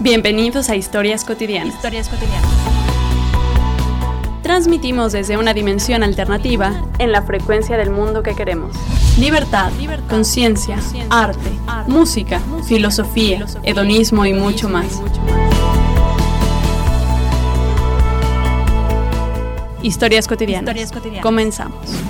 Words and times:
Bienvenidos 0.00 0.70
a 0.70 0.76
Historias 0.76 1.24
Cotidianas. 1.24 1.74
Historias 1.74 2.08
cotidianas. 2.08 2.48
Transmitimos 4.44 5.10
desde 5.10 5.36
una 5.36 5.52
dimensión 5.52 6.04
alternativa 6.04 6.84
en 7.00 7.10
la 7.10 7.22
frecuencia 7.22 7.76
del 7.76 7.90
mundo 7.90 8.22
que 8.22 8.36
queremos. 8.36 8.76
Libertad, 9.18 9.72
conciencia, 10.08 10.78
arte, 11.10 11.50
música, 11.88 12.40
filosofía, 12.64 13.44
hedonismo 13.64 14.24
y 14.24 14.34
mucho 14.34 14.68
más. 14.68 15.02
Historias 19.82 20.28
cotidianas. 20.28 20.76
Historias 20.76 20.92
cotidianas. 20.92 21.22
Comenzamos. 21.24 22.07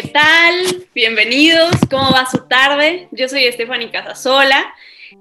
¿Qué 0.00 0.08
tal? 0.10 0.86
Bienvenidos. 0.94 1.72
¿Cómo 1.90 2.12
va 2.12 2.24
su 2.30 2.46
tarde? 2.46 3.08
Yo 3.10 3.28
soy 3.28 3.50
Stephanie 3.50 3.90
Casasola 3.90 4.72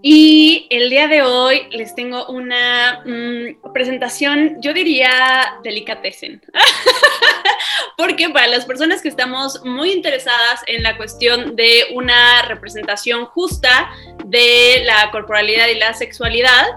y 0.03 0.67
el 0.69 0.91
día 0.91 1.07
de 1.07 1.23
hoy 1.23 1.63
les 1.71 1.95
tengo 1.95 2.27
una 2.27 3.01
mm, 3.03 3.71
presentación, 3.73 4.57
yo 4.61 4.73
diría 4.73 5.57
delicatessen. 5.63 6.43
Porque 7.97 8.29
para 8.29 8.45
las 8.45 8.65
personas 8.65 9.01
que 9.01 9.09
estamos 9.09 9.65
muy 9.65 9.93
interesadas 9.93 10.61
en 10.67 10.83
la 10.83 10.95
cuestión 10.95 11.55
de 11.55 11.85
una 11.95 12.43
representación 12.43 13.25
justa 13.25 13.89
de 14.25 14.83
la 14.85 15.09
corporalidad 15.09 15.69
y 15.69 15.79
la 15.79 15.95
sexualidad 15.95 16.67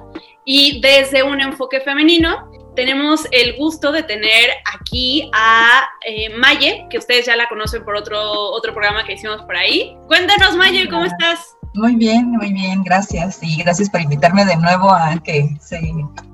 y 0.47 0.81
desde 0.81 1.23
un 1.23 1.43
enfoque 1.43 1.81
femenino, 1.81 2.50
tenemos 2.81 3.27
el 3.31 3.57
gusto 3.57 3.93
de 3.93 4.03
tener 4.03 4.49
aquí 4.65 5.31
a 5.35 5.87
eh, 6.01 6.31
Maye, 6.31 6.87
que 6.89 6.97
ustedes 6.97 7.27
ya 7.27 7.37
la 7.37 7.47
conocen 7.47 7.85
por 7.85 7.95
otro, 7.95 8.19
otro 8.23 8.73
programa 8.73 9.05
que 9.05 9.13
hicimos 9.13 9.43
por 9.43 9.55
ahí. 9.55 9.99
Cuéntanos, 10.07 10.57
Maye, 10.57 10.89
¿cómo 10.89 11.05
estás? 11.05 11.60
Muy 11.75 11.95
bien, 11.95 12.33
muy 12.33 12.53
bien, 12.53 12.83
gracias. 12.83 13.39
Y 13.43 13.63
gracias 13.63 13.89
por 13.91 14.01
invitarme 14.01 14.45
de 14.45 14.57
nuevo 14.57 14.91
a 14.91 15.15
que 15.23 15.49
se 15.61 15.81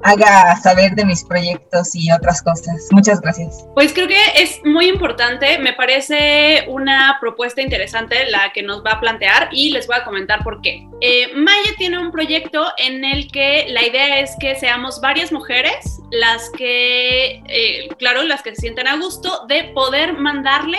haga 0.03 0.56
saber 0.56 0.95
de 0.95 1.05
mis 1.05 1.25
proyectos 1.25 1.95
y 1.95 2.11
otras 2.11 2.43
cosas. 2.43 2.89
Muchas 2.91 3.20
gracias. 3.20 3.67
Pues 3.75 3.93
creo 3.93 4.09
que 4.09 4.17
es 4.37 4.61
muy 4.65 4.89
importante, 4.89 5.59
me 5.59 5.75
parece 5.75 6.65
una 6.69 7.19
propuesta 7.20 7.61
interesante 7.61 8.31
la 8.31 8.51
que 8.55 8.62
nos 8.62 8.84
va 8.84 8.93
a 8.93 9.01
plantear 9.01 9.48
y 9.53 9.70
les 9.70 9.87
voy 9.87 9.97
a 9.97 10.05
comentar 10.05 10.43
por 10.43 10.62
qué. 10.62 10.87
Eh, 11.03 11.34
Maya 11.34 11.75
tiene 11.77 11.98
un 11.98 12.12
proyecto 12.12 12.67
en 12.78 13.05
el 13.05 13.31
que 13.31 13.67
la 13.69 13.87
idea 13.87 14.21
es 14.21 14.34
que 14.41 14.55
seamos 14.56 15.00
varias 15.03 15.33
mujeres 15.33 16.00
las 16.11 16.48
que, 16.50 17.43
eh, 17.47 17.89
claro, 17.98 18.23
las 18.23 18.43
que 18.43 18.55
se 18.55 18.62
sientan 18.62 18.87
a 18.87 18.97
gusto 18.97 19.45
de 19.48 19.65
poder 19.75 20.15
mandarle 20.15 20.78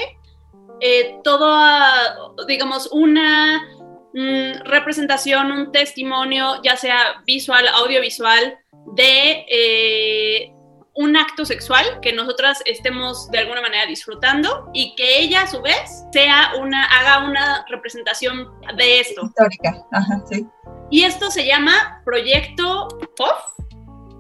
eh, 0.80 1.17
todo, 1.23 2.36
digamos, 2.47 2.88
una 2.92 3.67
mm, 4.13 4.63
representación, 4.66 5.52
un 5.52 5.72
testimonio, 5.72 6.61
ya 6.63 6.75
sea 6.75 7.22
visual, 7.25 7.67
audiovisual, 7.67 8.58
de 8.95 9.45
eh, 9.49 10.53
un 10.97 11.16
acto 11.16 11.45
sexual 11.45 11.86
que 12.02 12.11
nosotras 12.11 12.61
estemos 12.66 13.30
de 13.30 13.39
alguna 13.39 13.61
manera 13.61 13.86
disfrutando 13.86 14.69
y 14.73 14.95
que 14.95 15.19
ella 15.19 15.44
a 15.44 15.47
su 15.47 15.61
vez 15.61 16.03
sea 16.11 16.53
una, 16.59 16.86
haga 16.86 17.27
una 17.27 17.66
representación 17.69 18.47
de 18.75 18.99
esto. 19.02 19.25
Histórica, 19.25 19.86
ajá, 19.91 20.23
sí. 20.30 20.47
Y 20.89 21.03
esto 21.03 21.30
se 21.30 21.45
llama 21.45 22.02
Proyecto 22.03 22.88
POF. 23.16 23.58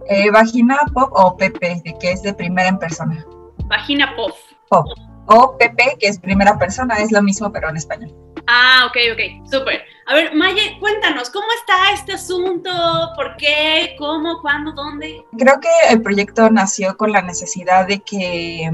Eh, 0.09 0.29
vagina 0.29 0.79
Pop 0.93 1.09
o 1.13 1.35
PP, 1.35 1.81
que 1.99 2.11
es 2.11 2.21
de 2.21 2.33
primera 2.33 2.69
en 2.69 2.77
persona. 2.77 3.25
Vagina 3.65 4.15
POF. 4.15 4.35
Pop. 4.69 4.85
O 5.25 5.57
PP, 5.57 5.97
que 5.99 6.07
es 6.07 6.19
primera 6.19 6.57
persona, 6.59 6.95
es 6.99 7.11
lo 7.11 7.21
mismo 7.23 7.51
pero 7.51 7.69
en 7.69 7.77
español. 7.77 8.13
Ah, 8.47 8.87
ok, 8.87 8.97
ok, 9.13 9.49
súper. 9.51 9.81
A 10.05 10.15
ver, 10.15 10.33
Maye, 10.33 10.77
cuéntanos, 10.79 11.29
¿cómo 11.29 11.47
está 11.59 11.91
este 11.93 12.13
asunto? 12.13 12.69
¿Por 13.15 13.35
qué? 13.35 13.93
¿Cómo? 13.99 14.41
¿Cuándo? 14.41 14.71
¿Dónde? 14.71 15.25
Creo 15.37 15.59
que 15.59 15.69
el 15.89 16.01
proyecto 16.01 16.49
nació 16.49 16.95
con 16.95 17.11
la 17.11 17.21
necesidad 17.21 17.85
de 17.87 17.99
que 17.99 18.71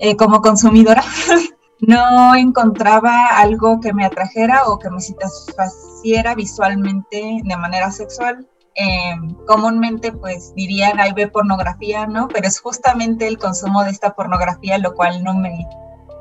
eh, 0.00 0.16
como 0.16 0.40
consumidora 0.40 1.04
no 1.78 2.34
encontraba 2.34 3.38
algo 3.38 3.80
que 3.80 3.92
me 3.92 4.04
atrajera 4.04 4.64
o 4.66 4.80
que 4.80 4.90
me 4.90 5.00
satisfaciera 5.00 6.34
visualmente 6.34 7.40
de 7.44 7.56
manera 7.56 7.92
sexual. 7.92 8.44
Eh, 8.74 9.14
comúnmente 9.46 10.10
pues 10.10 10.52
dirían, 10.56 10.98
ahí 10.98 11.12
ve 11.12 11.28
pornografía, 11.28 12.08
¿no? 12.08 12.26
Pero 12.26 12.48
es 12.48 12.58
justamente 12.58 13.28
el 13.28 13.38
consumo 13.38 13.84
de 13.84 13.90
esta 13.90 14.14
pornografía 14.14 14.78
lo 14.78 14.94
cual 14.94 15.22
no 15.22 15.34
me, 15.34 15.64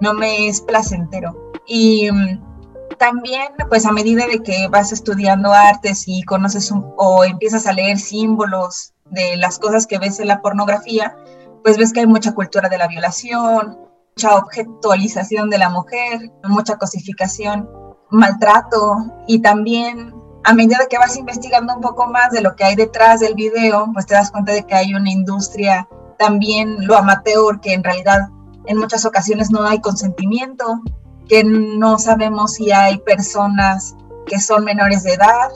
no 0.01 0.13
me 0.13 0.47
es 0.47 0.61
placentero. 0.61 1.51
Y 1.65 2.11
mm, 2.11 2.50
también, 2.97 3.47
pues 3.69 3.85
a 3.85 3.91
medida 3.91 4.25
de 4.27 4.41
que 4.43 4.67
vas 4.67 4.91
estudiando 4.91 5.53
artes 5.53 6.03
y 6.07 6.23
conoces 6.23 6.71
o 6.97 7.23
empiezas 7.23 7.67
a 7.67 7.73
leer 7.73 7.99
símbolos 7.99 8.93
de 9.05 9.35
las 9.37 9.59
cosas 9.59 9.87
que 9.87 9.99
ves 9.99 10.19
en 10.19 10.27
la 10.27 10.41
pornografía, 10.41 11.15
pues 11.63 11.77
ves 11.77 11.93
que 11.93 12.01
hay 12.01 12.07
mucha 12.07 12.33
cultura 12.33 12.69
de 12.69 12.77
la 12.77 12.87
violación, 12.87 13.77
mucha 14.15 14.35
objetualización 14.35 15.49
de 15.49 15.57
la 15.57 15.69
mujer, 15.69 16.31
mucha 16.43 16.77
cosificación, 16.77 17.69
maltrato 18.09 18.97
y 19.27 19.39
también 19.39 20.13
a 20.43 20.53
medida 20.53 20.87
que 20.89 20.97
vas 20.97 21.15
investigando 21.17 21.75
un 21.75 21.81
poco 21.81 22.07
más 22.07 22.31
de 22.31 22.41
lo 22.41 22.55
que 22.55 22.63
hay 22.63 22.75
detrás 22.75 23.19
del 23.19 23.35
video, 23.35 23.89
pues 23.93 24.05
te 24.05 24.15
das 24.15 24.31
cuenta 24.31 24.53
de 24.53 24.63
que 24.63 24.73
hay 24.73 24.93
una 24.93 25.11
industria 25.11 25.87
también 26.17 26.87
lo 26.87 26.97
amateur, 26.97 27.59
que 27.61 27.73
en 27.73 27.83
realidad 27.83 28.29
en 28.65 28.77
muchas 28.77 29.05
ocasiones 29.05 29.51
no 29.51 29.63
hay 29.63 29.79
consentimiento, 29.81 30.81
que 31.31 31.45
no 31.45 31.97
sabemos 31.97 32.55
si 32.55 32.73
hay 32.73 32.97
personas 32.97 33.95
que 34.25 34.37
son 34.37 34.65
menores 34.65 35.03
de 35.03 35.13
edad 35.13 35.49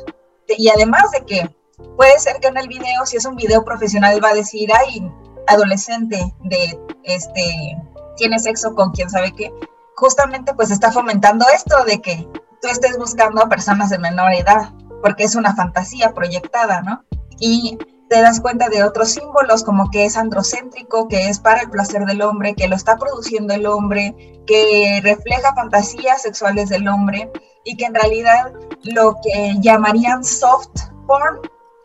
y 0.47 0.69
además 0.69 1.11
de 1.11 1.25
que 1.25 1.55
puede 1.97 2.17
ser 2.17 2.39
que 2.39 2.47
en 2.47 2.55
el 2.55 2.69
video, 2.69 3.05
si 3.05 3.17
es 3.17 3.25
un 3.25 3.35
video 3.35 3.65
profesional, 3.65 4.23
va 4.23 4.29
a 4.29 4.35
decir, 4.35 4.69
ay, 4.73 5.05
adolescente 5.47 6.33
de 6.45 6.79
este 7.03 7.77
tiene 8.15 8.39
sexo 8.39 8.73
con 8.73 8.91
quien 8.91 9.09
sabe 9.09 9.33
qué, 9.33 9.51
justamente 9.97 10.53
pues 10.53 10.71
está 10.71 10.93
fomentando 10.93 11.45
esto 11.53 11.83
de 11.83 12.01
que 12.01 12.25
tú 12.61 12.69
estés 12.69 12.97
buscando 12.97 13.43
a 13.43 13.49
personas 13.49 13.89
de 13.89 13.99
menor 13.99 14.31
edad, 14.31 14.71
porque 15.01 15.25
es 15.25 15.35
una 15.35 15.57
fantasía 15.57 16.13
proyectada, 16.13 16.83
¿no? 16.83 17.03
Y 17.37 17.77
te 18.09 18.21
das 18.21 18.39
cuenta 18.39 18.69
de 18.69 18.83
otros 18.83 19.09
símbolos 19.09 19.63
como 19.63 19.89
que 19.89 20.05
es 20.05 20.17
androcéntrico, 20.17 21.07
que 21.07 21.29
es 21.29 21.39
para 21.39 21.61
el 21.61 21.69
placer 21.69 22.05
del 22.05 22.21
hombre, 22.21 22.53
que 22.55 22.67
lo 22.67 22.75
está 22.75 22.97
produciendo 22.97 23.53
el 23.53 23.65
hombre, 23.65 24.41
que 24.45 24.99
refleja 25.03 25.55
fantasías 25.55 26.21
sexuales 26.21 26.69
del 26.69 26.87
hombre 26.87 27.31
y 27.63 27.77
que 27.77 27.85
en 27.85 27.95
realidad 27.95 28.53
lo 28.83 29.17
que 29.23 29.55
llamarían 29.59 30.23
soft 30.23 30.69
porn 31.07 31.39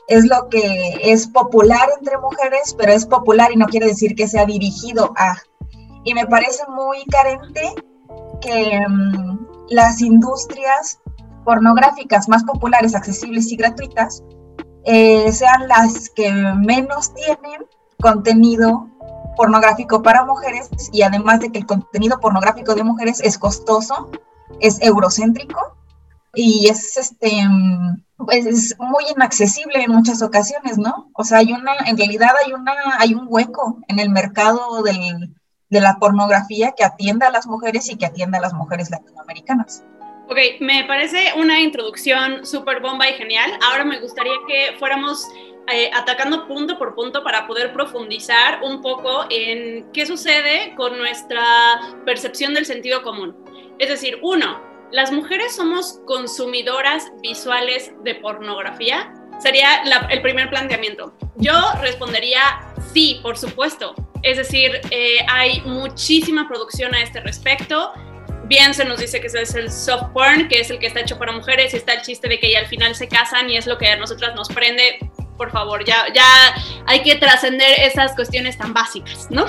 es 0.08 0.26
lo 0.26 0.48
que 0.48 0.98
es 1.02 1.28
popular 1.28 1.88
entre 1.98 2.18
mujeres, 2.18 2.74
pero 2.76 2.92
es 2.92 3.06
popular 3.06 3.52
y 3.52 3.56
no 3.56 3.66
quiere 3.66 3.86
decir 3.86 4.14
que 4.14 4.28
sea 4.28 4.44
dirigido 4.44 5.12
a. 5.16 5.36
Y 6.04 6.14
me 6.14 6.26
parece 6.26 6.64
muy 6.68 7.04
carente 7.04 7.74
que 8.40 8.80
um, 8.86 9.46
las 9.68 10.00
industrias 10.00 10.98
pornográficas 11.44 12.28
más 12.28 12.42
populares, 12.44 12.94
accesibles 12.94 13.50
y 13.52 13.56
gratuitas 13.56 14.22
eh, 14.84 15.32
sean 15.32 15.68
las 15.68 16.10
que 16.10 16.30
menos 16.32 17.14
tienen 17.14 17.66
contenido 18.00 18.88
pornográfico 19.36 20.02
para 20.02 20.24
mujeres 20.24 20.68
y 20.92 21.02
además 21.02 21.40
de 21.40 21.50
que 21.50 21.58
el 21.58 21.66
contenido 21.66 22.20
pornográfico 22.20 22.74
de 22.74 22.84
mujeres 22.84 23.20
es 23.20 23.38
costoso, 23.38 24.10
es 24.60 24.80
eurocéntrico 24.80 25.76
y 26.34 26.68
es 26.68 26.96
este 26.96 27.30
pues 28.16 28.46
es 28.46 28.76
muy 28.78 29.04
inaccesible 29.14 29.82
en 29.82 29.92
muchas 29.92 30.22
ocasiones, 30.22 30.76
¿no? 30.76 31.10
O 31.14 31.24
sea, 31.24 31.38
hay 31.38 31.52
una, 31.52 31.72
en 31.86 31.96
realidad 31.96 32.30
hay 32.44 32.52
una, 32.52 32.74
hay 32.98 33.14
un 33.14 33.26
hueco 33.28 33.78
en 33.88 33.98
el 33.98 34.10
mercado 34.10 34.82
del, 34.82 35.34
de 35.70 35.80
la 35.80 35.96
pornografía 35.98 36.72
que 36.72 36.84
atienda 36.84 37.28
a 37.28 37.30
las 37.30 37.46
mujeres 37.46 37.88
y 37.88 37.96
que 37.96 38.06
atienda 38.06 38.38
a 38.38 38.42
las 38.42 38.52
mujeres 38.52 38.90
latinoamericanas. 38.90 39.84
Ok, 40.30 40.38
me 40.60 40.84
parece 40.84 41.32
una 41.34 41.58
introducción 41.58 42.46
súper 42.46 42.78
bomba 42.78 43.08
y 43.08 43.14
genial. 43.14 43.50
Ahora 43.62 43.84
me 43.84 43.98
gustaría 43.98 44.34
que 44.46 44.76
fuéramos 44.78 45.26
eh, 45.72 45.90
atacando 45.92 46.46
punto 46.46 46.78
por 46.78 46.94
punto 46.94 47.24
para 47.24 47.48
poder 47.48 47.72
profundizar 47.72 48.62
un 48.62 48.80
poco 48.80 49.26
en 49.28 49.90
qué 49.90 50.06
sucede 50.06 50.72
con 50.76 50.96
nuestra 50.96 51.80
percepción 52.06 52.54
del 52.54 52.64
sentido 52.64 53.02
común. 53.02 53.36
Es 53.80 53.88
decir, 53.88 54.20
uno, 54.22 54.62
¿las 54.92 55.10
mujeres 55.10 55.56
somos 55.56 55.98
consumidoras 56.06 57.10
visuales 57.20 57.92
de 58.04 58.14
pornografía? 58.14 59.12
Sería 59.40 59.82
el 60.10 60.22
primer 60.22 60.48
planteamiento. 60.48 61.12
Yo 61.38 61.54
respondería 61.80 62.72
sí, 62.92 63.18
por 63.20 63.36
supuesto. 63.36 63.96
Es 64.22 64.36
decir, 64.36 64.80
eh, 64.92 65.26
hay 65.28 65.60
muchísima 65.62 66.46
producción 66.46 66.94
a 66.94 67.02
este 67.02 67.18
respecto. 67.18 67.92
Bien 68.50 68.74
se 68.74 68.84
nos 68.84 68.98
dice 68.98 69.20
que 69.20 69.28
ese 69.28 69.42
es 69.42 69.54
el 69.54 69.70
soft 69.70 70.12
porn, 70.12 70.48
que 70.48 70.58
es 70.58 70.70
el 70.70 70.80
que 70.80 70.88
está 70.88 70.98
hecho 70.98 71.16
para 71.16 71.30
mujeres, 71.30 71.72
y 71.72 71.76
está 71.76 71.92
el 71.92 72.02
chiste 72.02 72.26
de 72.26 72.40
que 72.40 72.50
ya 72.50 72.58
al 72.58 72.66
final 72.66 72.96
se 72.96 73.06
casan 73.06 73.48
y 73.48 73.56
es 73.56 73.68
lo 73.68 73.78
que 73.78 73.86
a 73.86 73.96
nosotras 73.96 74.34
nos 74.34 74.48
prende. 74.48 74.98
Por 75.36 75.52
favor, 75.52 75.84
ya, 75.84 76.12
ya 76.12 76.24
hay 76.88 77.04
que 77.04 77.14
trascender 77.14 77.78
esas 77.78 78.12
cuestiones 78.16 78.58
tan 78.58 78.74
básicas, 78.74 79.28
¿no? 79.30 79.46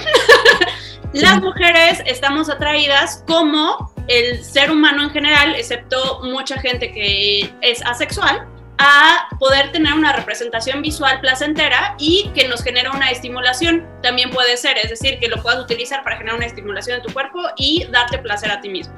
Las 1.14 1.42
mujeres 1.42 2.04
estamos 2.06 2.48
atraídas 2.48 3.24
como 3.26 3.92
el 4.08 4.46
ser 4.46 4.70
humano 4.70 5.02
en 5.02 5.10
general, 5.10 5.56
excepto 5.56 6.22
mucha 6.24 6.62
gente 6.62 6.92
que 6.92 7.52
es 7.62 7.84
asexual, 7.84 8.48
a 8.84 9.30
poder 9.38 9.72
tener 9.72 9.94
una 9.94 10.12
representación 10.12 10.82
visual 10.82 11.22
placentera 11.22 11.96
y 12.00 12.32
que 12.34 12.48
nos 12.48 12.64
genera 12.64 12.90
una 12.92 13.12
estimulación. 13.12 13.88
También 14.02 14.32
puede 14.32 14.58
ser, 14.58 14.76
es 14.80 14.90
decir, 14.90 15.20
que 15.20 15.28
lo 15.28 15.42
puedas 15.44 15.60
utilizar 15.60 16.04
para 16.04 16.18
generar 16.18 16.38
una 16.38 16.48
estimulación 16.48 16.98
en 16.98 17.04
tu 17.04 17.14
cuerpo 17.14 17.40
y 17.58 17.86
darte 17.92 18.18
placer 18.18 18.50
a 18.50 18.60
ti 18.60 18.70
mismo. 18.70 18.96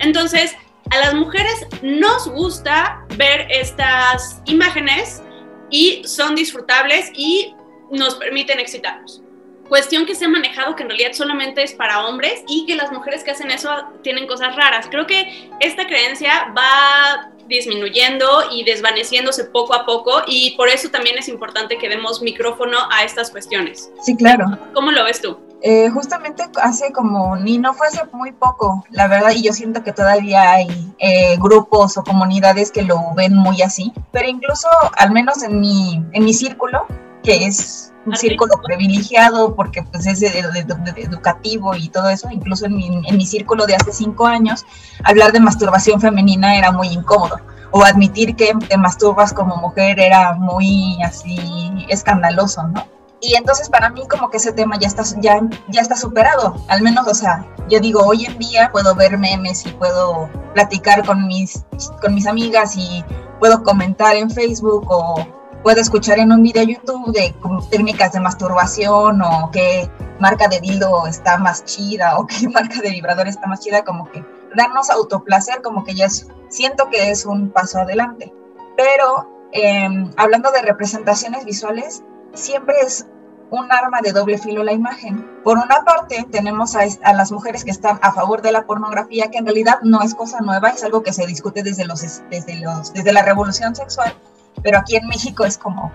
Entonces, 0.00 0.54
a 0.90 0.98
las 0.98 1.14
mujeres 1.14 1.66
nos 1.80 2.28
gusta 2.28 3.06
ver 3.16 3.46
estas 3.48 4.42
imágenes 4.44 5.22
y 5.70 6.02
son 6.04 6.34
disfrutables 6.34 7.10
y 7.14 7.54
nos 7.90 8.16
permiten 8.16 8.60
excitarnos. 8.60 9.22
Cuestión 9.66 10.04
que 10.04 10.14
se 10.14 10.26
ha 10.26 10.28
manejado 10.28 10.76
que 10.76 10.82
en 10.82 10.90
realidad 10.90 11.12
solamente 11.14 11.62
es 11.62 11.72
para 11.72 12.06
hombres 12.06 12.44
y 12.48 12.66
que 12.66 12.76
las 12.76 12.92
mujeres 12.92 13.24
que 13.24 13.30
hacen 13.30 13.50
eso 13.50 13.70
tienen 14.02 14.26
cosas 14.26 14.54
raras. 14.54 14.88
Creo 14.90 15.06
que 15.06 15.48
esta 15.60 15.86
creencia 15.86 16.52
va 16.54 17.31
disminuyendo 17.48 18.26
y 18.50 18.64
desvaneciéndose 18.64 19.44
poco 19.44 19.74
a 19.74 19.84
poco 19.84 20.22
y 20.26 20.56
por 20.56 20.68
eso 20.68 20.90
también 20.90 21.18
es 21.18 21.28
importante 21.28 21.78
que 21.78 21.88
demos 21.88 22.22
micrófono 22.22 22.78
a 22.90 23.04
estas 23.04 23.30
cuestiones. 23.30 23.90
Sí, 24.02 24.16
claro. 24.16 24.58
¿Cómo 24.74 24.90
lo 24.90 25.04
ves 25.04 25.20
tú? 25.20 25.38
Eh, 25.64 25.88
justamente 25.90 26.44
hace 26.60 26.92
como, 26.92 27.36
ni 27.36 27.56
no 27.58 27.72
fue 27.72 27.86
hace 27.86 28.02
muy 28.12 28.32
poco, 28.32 28.84
la 28.90 29.06
verdad, 29.06 29.30
y 29.30 29.42
yo 29.42 29.52
siento 29.52 29.84
que 29.84 29.92
todavía 29.92 30.50
hay 30.50 30.92
eh, 30.98 31.36
grupos 31.38 31.96
o 31.96 32.02
comunidades 32.02 32.72
que 32.72 32.82
lo 32.82 33.14
ven 33.14 33.36
muy 33.36 33.62
así, 33.62 33.92
pero 34.10 34.28
incluso, 34.28 34.68
al 34.96 35.12
menos 35.12 35.44
en 35.44 35.60
mi, 35.60 36.02
en 36.12 36.24
mi 36.24 36.34
círculo, 36.34 36.84
que 37.22 37.46
es 37.46 37.91
un 38.04 38.16
círculo 38.16 38.54
privilegiado 38.62 39.54
porque 39.54 39.82
pues 39.82 40.06
es 40.06 40.22
educativo 40.22 41.74
y 41.74 41.88
todo 41.88 42.08
eso, 42.08 42.28
incluso 42.30 42.66
en 42.66 42.76
mi, 42.76 42.86
en 42.86 43.16
mi 43.16 43.26
círculo 43.26 43.66
de 43.66 43.76
hace 43.76 43.92
cinco 43.92 44.26
años, 44.26 44.64
hablar 45.04 45.32
de 45.32 45.40
masturbación 45.40 46.00
femenina 46.00 46.56
era 46.56 46.72
muy 46.72 46.88
incómodo. 46.88 47.36
O 47.74 47.82
admitir 47.84 48.36
que 48.36 48.52
te 48.68 48.76
masturbas 48.76 49.32
como 49.32 49.56
mujer 49.56 49.98
era 49.98 50.34
muy 50.34 51.02
así 51.02 51.86
escandaloso, 51.88 52.64
¿no? 52.64 52.84
Y 53.22 53.36
entonces 53.36 53.70
para 53.70 53.88
mí 53.88 54.02
como 54.10 54.28
que 54.28 54.36
ese 54.36 54.52
tema 54.52 54.76
ya 54.78 54.88
está, 54.88 55.04
ya, 55.20 55.40
ya 55.68 55.80
está 55.80 55.96
superado, 55.96 56.56
al 56.68 56.82
menos, 56.82 57.06
o 57.06 57.14
sea, 57.14 57.46
yo 57.70 57.78
digo, 57.78 58.02
hoy 58.04 58.26
en 58.26 58.36
día 58.36 58.68
puedo 58.72 58.96
ver 58.96 59.16
memes 59.16 59.64
y 59.64 59.70
puedo 59.70 60.28
platicar 60.54 61.06
con 61.06 61.28
mis, 61.28 61.64
con 62.02 62.14
mis 62.14 62.26
amigas 62.26 62.76
y 62.76 63.04
puedo 63.38 63.62
comentar 63.62 64.16
en 64.16 64.28
Facebook 64.28 64.86
o 64.90 65.24
puedo 65.62 65.80
escuchar 65.80 66.18
en 66.18 66.32
un 66.32 66.42
video 66.42 66.64
YouTube 66.64 67.12
de 67.12 67.34
técnicas 67.70 68.12
de 68.12 68.20
masturbación 68.20 69.22
o 69.22 69.50
qué 69.52 69.88
marca 70.18 70.48
de 70.48 70.60
dildo 70.60 71.06
está 71.06 71.38
más 71.38 71.64
chida 71.64 72.18
o 72.18 72.26
qué 72.26 72.48
marca 72.52 72.80
de 72.80 72.90
vibrador 72.90 73.28
está 73.28 73.46
más 73.46 73.60
chida, 73.60 73.84
como 73.84 74.10
que 74.10 74.24
darnos 74.54 74.90
autoplacer, 74.90 75.62
como 75.62 75.84
que 75.84 75.94
ya 75.94 76.08
siento 76.48 76.88
que 76.90 77.10
es 77.10 77.24
un 77.24 77.50
paso 77.50 77.80
adelante. 77.80 78.32
Pero 78.76 79.28
em, 79.52 80.10
hablando 80.16 80.50
de 80.50 80.62
representaciones 80.62 81.44
visuales, 81.44 82.02
siempre 82.34 82.74
es 82.82 83.06
un 83.50 83.70
arma 83.70 84.00
de 84.02 84.12
doble 84.12 84.38
filo 84.38 84.64
la 84.64 84.72
imagen. 84.72 85.28
Por 85.44 85.58
una 85.58 85.84
parte, 85.84 86.26
tenemos 86.30 86.74
a, 86.74 87.12
las 87.12 87.30
mujeres 87.30 87.64
que 87.64 87.70
están 87.70 87.98
a 88.00 88.12
favor 88.12 88.40
de 88.40 88.50
la 88.50 88.64
pornografía, 88.64 89.30
que 89.30 89.38
en 89.38 89.44
realidad 89.44 89.80
no 89.82 90.02
es 90.02 90.14
cosa 90.14 90.40
nueva, 90.40 90.70
es 90.70 90.82
algo 90.82 91.02
que 91.02 91.12
se 91.12 91.26
discute 91.26 91.62
desde, 91.62 91.84
los, 91.84 92.00
desde, 92.30 92.56
los, 92.56 92.94
desde 92.94 93.12
la 93.12 93.22
revolución 93.22 93.76
sexual, 93.76 94.14
pero 94.62 94.78
aquí 94.78 94.96
en 94.96 95.06
México 95.06 95.44
es 95.44 95.58
como 95.58 95.92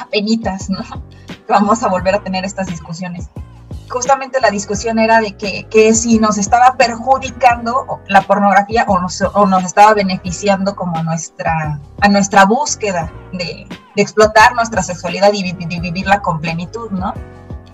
apenitas, 0.00 0.70
¿no? 0.70 0.80
Vamos 1.48 1.82
a 1.82 1.88
volver 1.88 2.14
a 2.14 2.22
tener 2.22 2.44
estas 2.44 2.66
discusiones 2.66 3.28
justamente 3.92 4.40
la 4.40 4.50
discusión 4.50 4.98
era 4.98 5.20
de 5.20 5.36
que, 5.36 5.94
si 5.94 6.18
nos 6.18 6.38
estaba 6.38 6.74
perjudicando 6.76 8.00
la 8.08 8.22
pornografía 8.22 8.84
o 8.88 8.98
nos, 8.98 9.20
o 9.20 9.46
nos 9.46 9.64
estaba 9.64 9.92
beneficiando 9.94 10.74
como 10.74 10.96
a 10.96 11.02
nuestra, 11.02 11.78
a 12.00 12.08
nuestra 12.08 12.44
búsqueda 12.46 13.12
de, 13.32 13.66
explotar 13.94 14.54
nuestra 14.54 14.82
sexualidad 14.82 15.30
y, 15.34 15.52
vivirla 15.52 16.22
con 16.22 16.40
plenitud, 16.40 16.90
¿no? 16.90 17.12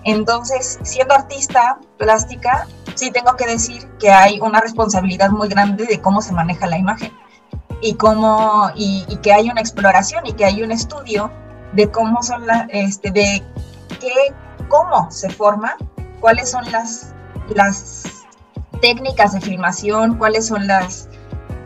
Entonces, 0.03 0.79
siendo 0.83 1.13
artista 1.13 1.79
plástica, 1.97 2.67
sí 2.95 3.11
tengo 3.11 3.35
que 3.37 3.45
decir 3.47 3.87
que 3.99 4.11
hay 4.11 4.39
una 4.41 4.59
responsabilidad 4.59 5.29
muy 5.29 5.47
grande 5.47 5.85
de 5.85 6.01
cómo 6.01 6.21
se 6.21 6.33
maneja 6.33 6.67
la 6.67 6.77
imagen 6.77 7.13
y 7.81 7.93
cómo 7.95 8.69
y, 8.75 9.05
que 9.17 9.33
hay 9.33 9.49
una 9.49 9.61
exploración 9.61 10.25
y 10.25 10.33
que 10.33 10.45
hay 10.45 10.63
un 10.63 10.71
estudio 10.71 11.31
de 11.73 11.89
cómo 11.89 12.21
son 12.23 12.47
las 12.47 12.67
este 12.69 13.11
de 13.11 13.43
qué 13.99 14.33
cómo 14.67 15.09
se 15.11 15.29
forma 15.29 15.75
cuáles 16.19 16.49
son 16.49 16.69
las, 16.71 17.13
las 17.49 18.03
técnicas 18.81 19.33
de 19.33 19.41
filmación, 19.41 20.17
cuáles 20.17 20.47
son 20.47 20.67
las, 20.67 21.09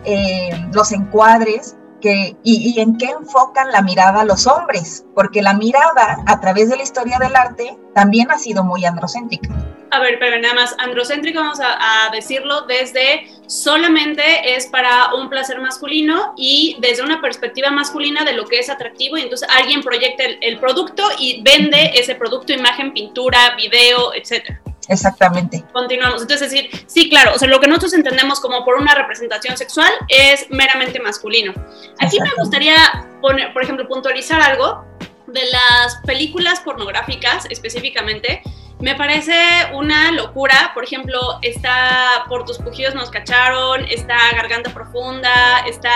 eh, 0.05 0.67
los 0.71 0.91
encuadres 0.91 1.75
que, 2.01 2.35
y, 2.43 2.73
y, 2.75 2.81
en 2.81 2.97
qué 2.97 3.05
enfocan 3.05 3.71
la 3.71 3.81
mirada 3.81 4.25
los 4.25 4.45
hombres, 4.45 5.05
porque 5.15 5.41
la 5.41 5.53
mirada 5.53 6.17
a 6.25 6.39
través 6.41 6.69
de 6.69 6.75
la 6.75 6.83
historia 6.83 7.17
del 7.17 7.35
arte 7.35 7.77
también 7.93 8.29
ha 8.31 8.37
sido 8.37 8.63
muy 8.63 8.85
androcéntrica. 8.85 9.49
A 9.93 9.99
ver, 9.99 10.17
pero 10.17 10.39
nada 10.39 10.55
más, 10.55 10.75
androcéntrica 10.79 11.39
vamos 11.39 11.59
a, 11.61 12.09
decirlo 12.11 12.61
desde 12.61 13.27
solamente 13.45 14.55
es 14.55 14.65
para 14.65 15.13
un 15.13 15.29
placer 15.29 15.61
masculino 15.61 16.33
y 16.35 16.77
desde 16.79 17.03
una 17.03 17.21
perspectiva 17.21 17.69
masculina 17.69 18.25
de 18.25 18.33
lo 18.33 18.45
que 18.45 18.57
es 18.57 18.71
atractivo 18.71 19.17
y 19.17 19.21
entonces 19.21 19.47
alguien 19.55 19.83
proyecta 19.83 20.23
el, 20.23 20.59
producto 20.59 21.03
y 21.19 21.43
vende 21.43 21.91
ese 21.93 22.15
producto, 22.15 22.53
imagen, 22.53 22.91
pintura, 22.91 23.55
video, 23.55 24.15
etcétera. 24.15 24.59
Exactamente. 24.89 25.63
Continuamos. 25.71 26.23
Entonces, 26.23 26.51
es 26.51 26.51
decir, 26.51 26.85
sí, 26.87 27.07
claro, 27.07 27.33
o 27.35 27.37
sea, 27.37 27.47
lo 27.47 27.59
que 27.59 27.67
nosotros 27.67 27.93
entendemos 27.93 28.39
como 28.39 28.65
por 28.65 28.75
una 28.75 28.95
representación 28.95 29.57
sexual 29.57 29.91
es 30.07 30.47
meramente 30.49 30.99
masculino. 30.99 31.53
Aquí 31.99 32.19
me 32.19 32.31
gustaría 32.35 32.75
poner, 33.21 33.53
por 33.53 33.61
ejemplo, 33.61 33.87
puntualizar 33.87 34.41
algo 34.41 34.85
de 35.27 35.45
las 35.51 35.97
películas 36.05 36.61
pornográficas 36.61 37.45
específicamente 37.51 38.41
me 38.83 38.95
parece 38.95 39.33
una 39.71 40.11
locura. 40.11 40.71
Por 40.73 40.83
ejemplo, 40.83 41.39
está 41.41 42.25
Por 42.27 42.43
tus 42.43 42.57
pujidos 42.57 42.93
nos 42.93 43.09
cacharon, 43.09 43.85
está 43.89 44.17
Garganta 44.35 44.73
Profunda, 44.73 45.59
está. 45.65 45.89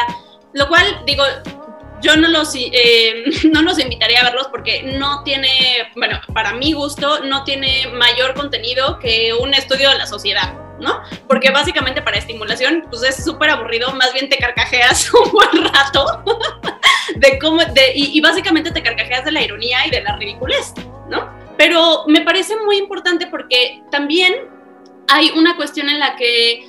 Lo 0.53 0.69
cual, 0.69 1.03
digo, 1.05 1.23
yo 2.01 2.15
no 2.15 2.29
los, 2.29 2.55
eh, 2.55 3.25
no 3.51 3.61
los 3.61 3.77
invitaría 3.77 4.21
a 4.21 4.23
verlos 4.23 4.47
porque 4.47 4.83
no 4.83 5.21
tiene, 5.23 5.89
bueno, 5.97 6.21
para 6.33 6.53
mi 6.53 6.71
gusto, 6.71 7.19
no 7.25 7.43
tiene 7.43 7.87
mayor 7.87 8.35
contenido 8.35 8.99
que 8.99 9.33
un 9.33 9.53
estudio 9.53 9.89
de 9.89 9.97
la 9.97 10.07
sociedad. 10.07 10.53
¿no? 10.79 11.01
Porque 11.27 11.49
básicamente 11.49 12.03
para 12.03 12.17
estimulación, 12.17 12.85
pues 12.91 13.01
es 13.01 13.23
súper 13.23 13.49
aburrido, 13.49 13.91
más 13.95 14.13
bien 14.13 14.29
te 14.29 14.37
carcajeas 14.37 15.11
un 15.25 15.31
buen 15.31 15.73
rato 15.73 16.23
de 17.15 17.39
cómo, 17.39 17.65
de, 17.65 17.93
y, 17.95 18.15
y, 18.15 18.21
básicamente 18.21 18.69
te 18.69 18.83
carcajeas 18.83 19.25
de 19.25 19.31
la 19.31 19.41
ironía 19.41 19.87
y 19.87 19.89
de 19.89 20.03
la 20.03 20.15
ridiculez, 20.17 20.75
¿no? 21.09 21.36
Pero 21.57 22.05
me 22.07 22.21
parece 22.21 22.55
muy 22.57 22.77
importante 22.77 23.27
porque 23.27 23.81
también 23.91 24.33
hay 25.07 25.31
una 25.31 25.55
cuestión 25.55 25.89
en 25.89 25.99
la 25.99 26.15
que, 26.15 26.67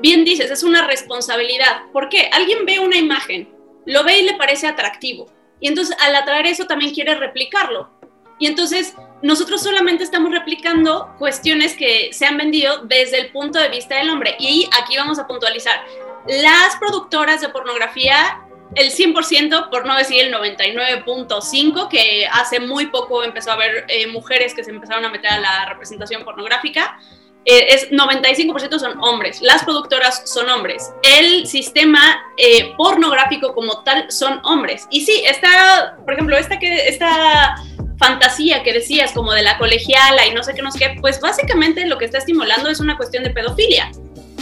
bien 0.00 0.24
dices, 0.24 0.50
es 0.50 0.62
una 0.62 0.86
responsabilidad. 0.86 1.82
¿Por 1.92 2.08
qué? 2.08 2.28
Alguien 2.32 2.66
ve 2.66 2.80
una 2.80 2.96
imagen, 2.96 3.48
lo 3.86 4.04
ve 4.04 4.18
y 4.18 4.22
le 4.22 4.34
parece 4.34 4.66
atractivo. 4.66 5.26
Y 5.60 5.68
entonces 5.68 5.96
al 6.00 6.16
atraer 6.16 6.46
eso 6.46 6.66
también 6.66 6.92
quiere 6.92 7.14
replicarlo. 7.14 7.90
Y 8.38 8.46
entonces 8.46 8.94
nosotros 9.22 9.62
solamente 9.62 10.02
estamos 10.02 10.32
replicando 10.32 11.14
cuestiones 11.18 11.76
que 11.76 12.12
se 12.12 12.26
han 12.26 12.36
vendido 12.36 12.84
desde 12.84 13.20
el 13.20 13.32
punto 13.32 13.58
de 13.58 13.68
vista 13.68 13.96
del 13.96 14.10
hombre. 14.10 14.36
Y 14.38 14.68
aquí 14.82 14.96
vamos 14.96 15.18
a 15.18 15.26
puntualizar. 15.26 15.84
Las 16.26 16.76
productoras 16.80 17.40
de 17.40 17.50
pornografía 17.50 18.43
el 18.74 18.90
100%, 18.90 19.70
por 19.70 19.86
no 19.86 19.96
decir 19.96 20.20
el 20.24 20.32
99.5%, 20.32 21.88
que 21.88 22.26
hace 22.30 22.60
muy 22.60 22.86
poco 22.86 23.22
empezó 23.22 23.50
a 23.50 23.54
haber 23.54 23.84
eh, 23.88 24.06
mujeres 24.06 24.54
que 24.54 24.64
se 24.64 24.70
empezaron 24.70 25.04
a 25.04 25.10
meter 25.10 25.30
a 25.30 25.40
la 25.40 25.66
representación 25.66 26.24
pornográfica. 26.24 26.98
Eh, 27.46 27.74
es 27.74 27.90
95% 27.90 28.78
son 28.78 28.98
hombres, 29.02 29.42
las 29.42 29.64
productoras 29.64 30.22
son 30.24 30.48
hombres, 30.48 30.94
el 31.02 31.46
sistema 31.46 32.00
eh, 32.38 32.72
pornográfico 32.78 33.54
como 33.54 33.82
tal 33.82 34.10
son 34.10 34.40
hombres. 34.44 34.86
Y 34.90 35.02
sí, 35.02 35.22
está, 35.26 35.98
por 36.04 36.14
ejemplo, 36.14 36.38
esta, 36.38 36.58
que, 36.58 36.88
esta 36.88 37.56
fantasía 37.98 38.62
que 38.62 38.72
decías 38.72 39.12
como 39.12 39.32
de 39.32 39.42
la 39.42 39.58
colegiala 39.58 40.26
y 40.26 40.32
no 40.32 40.42
sé 40.42 40.54
qué, 40.54 40.62
no 40.62 40.70
sé 40.70 40.78
qué, 40.78 40.96
pues 41.02 41.20
básicamente 41.20 41.86
lo 41.86 41.98
que 41.98 42.06
está 42.06 42.16
estimulando 42.16 42.70
es 42.70 42.80
una 42.80 42.96
cuestión 42.96 43.24
de 43.24 43.30
pedofilia, 43.30 43.90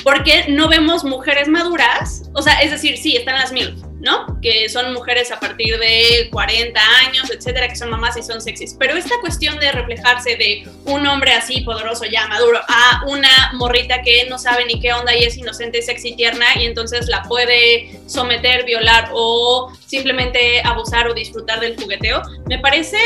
porque 0.05 0.47
no 0.49 0.69
vemos 0.69 1.03
mujeres 1.03 1.49
maduras, 1.49 2.31
o 2.35 2.43
sea, 2.43 2.61
es 2.63 2.71
decir, 2.71 2.97
sí, 2.99 3.17
están 3.17 3.35
las 3.35 3.51
mil, 3.51 3.83
¿no? 4.03 4.41
Que 4.43 4.69
son 4.69 4.93
mujeres 4.93 5.31
a 5.31 5.39
partir 5.39 5.79
de 5.79 6.29
40 6.31 6.81
años, 7.07 7.31
etcétera, 7.31 7.69
que 7.69 7.77
son 7.77 7.89
mamás 7.89 8.17
y 8.17 8.23
son 8.23 8.41
sexys. 8.41 8.75
Pero 8.79 8.97
esta 8.97 9.15
cuestión 9.21 9.59
de 9.61 9.71
reflejarse 9.71 10.37
de 10.37 10.69
un 10.85 11.07
hombre 11.07 11.33
así 11.33 11.61
poderoso, 11.61 12.05
ya 12.05 12.27
maduro, 12.27 12.59
a 12.67 13.05
una 13.07 13.53
morrita 13.55 14.03
que 14.03 14.27
no 14.29 14.39
sabe 14.39 14.67
ni 14.67 14.81
qué 14.81 14.93
onda 14.93 15.17
y 15.17 15.23
es 15.23 15.37
inocente, 15.37 15.81
sexy, 15.83 16.17
tierna 16.17 16.47
y 16.57 16.67
entonces 16.67 17.07
la 17.09 17.23
puede 17.23 18.01
someter, 18.07 18.65
violar 18.65 19.11
o 19.13 19.73
simplemente 19.87 20.61
abusar 20.65 21.07
o 21.07 21.15
disfrutar 21.15 21.61
del 21.61 21.77
jugueteo, 21.77 22.23
me 22.47 22.59
parece 22.59 22.99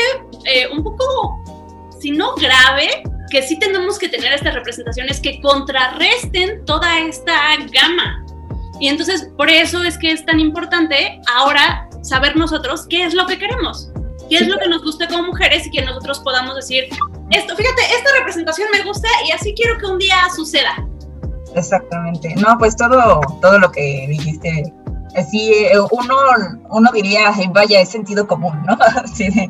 eh, 0.45 0.67
un 0.71 0.83
poco, 0.83 1.43
si 2.01 2.09
no 2.09 2.33
grave, 2.35 3.03
que 3.29 3.43
sí 3.43 3.59
tenemos 3.59 3.99
que 3.99 4.09
tener 4.09 4.33
estas 4.33 4.55
representaciones 4.55 5.19
que 5.19 5.39
contrarresten 5.41 6.65
toda 6.65 7.01
esta 7.01 7.55
gama. 7.71 8.26
Y 8.79 8.87
entonces, 8.89 9.29
por 9.37 9.49
eso 9.49 9.83
es 9.83 9.97
que 9.97 10.11
es 10.11 10.25
tan 10.25 10.39
importante 10.39 11.21
ahora 11.33 11.89
saber 12.01 12.35
nosotros 12.35 12.85
qué 12.89 13.03
es 13.03 13.13
lo 13.13 13.25
que 13.25 13.37
queremos, 13.37 13.91
qué 14.29 14.37
es 14.37 14.47
lo 14.47 14.57
que 14.57 14.67
nos 14.67 14.83
gusta 14.83 15.07
como 15.07 15.23
mujeres 15.23 15.65
y 15.67 15.71
que 15.71 15.83
nosotros 15.83 16.19
podamos 16.19 16.55
decir, 16.55 16.85
esto, 17.31 17.55
fíjate, 17.55 17.81
esta 17.97 18.09
representación 18.19 18.67
me 18.71 18.83
gusta 18.83 19.07
y 19.27 19.31
así 19.31 19.53
quiero 19.55 19.77
que 19.79 19.85
un 19.87 19.97
día 19.97 20.15
suceda. 20.35 20.87
Exactamente. 21.55 22.35
No, 22.35 22.57
pues 22.57 22.75
todo, 22.75 23.21
todo 23.41 23.59
lo 23.59 23.71
que 23.71 24.05
dijiste, 24.09 24.71
así 25.15 25.51
uno, 25.91 26.15
uno 26.69 26.91
diría, 26.93 27.31
vaya, 27.49 27.81
es 27.81 27.89
sentido 27.89 28.27
común, 28.27 28.61
¿no? 28.65 28.77
Así 29.03 29.29
de, 29.29 29.49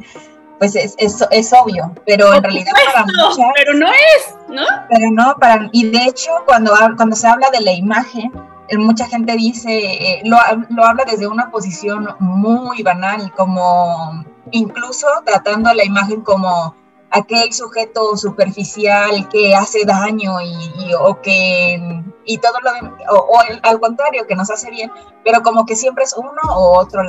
pues 0.60 0.75
es, 0.75 0.96
es, 0.98 1.24
es, 1.31 1.53
obvio, 1.53 1.93
pero 2.05 2.34
en 2.34 2.41
realidad 2.41 2.72
para 2.86 3.05
muchas, 3.05 3.46
pero 3.55 3.74
no 3.75 3.88
es, 3.88 4.36
¿no? 4.50 4.63
Pero 4.89 5.12
no, 5.12 5.36
para, 5.39 5.69
y 5.72 5.89
de 5.89 6.05
hecho 6.05 6.31
cuando, 6.46 6.74
cuando 6.96 7.15
se 7.15 7.27
habla 7.27 7.50
de 7.51 7.62
la 7.62 7.74
imagen, 7.74 8.31
mucha 8.77 9.07
gente 9.07 9.36
dice, 9.36 9.69
eh, 9.71 10.21
lo, 10.25 10.38
habla 10.38 11.05
desde 11.05 11.27
una 11.27 11.50
posición 11.51 12.07
muy 12.19 12.83
banal, 12.83 13.31
como 13.36 14.25
incluso 14.51 15.07
tratando 15.25 15.74
la 15.74 15.86
imagen 15.86 16.21
como 16.21 16.75
aquel 17.12 17.53
sujeto 17.53 18.17
superficial 18.17 19.29
que 19.29 19.55
hace 19.55 19.86
daño 19.86 20.41
y, 20.41 20.93
o 21.00 21.21
que 21.21 22.03
y 22.25 22.38
todo 22.39 22.55
lo 22.62 23.15
o, 23.15 23.19
o 23.19 23.39
al 23.63 23.79
contrario 23.79 24.27
que 24.27 24.36
nos 24.36 24.51
hace 24.51 24.69
bien 24.69 24.91
pero 25.27 25.43
como 25.43 25.65
que 25.65 25.75
siempre 25.75 26.05
es 26.05 26.15
uno 26.15 26.41
o 26.55 26.79
otro. 26.79 27.01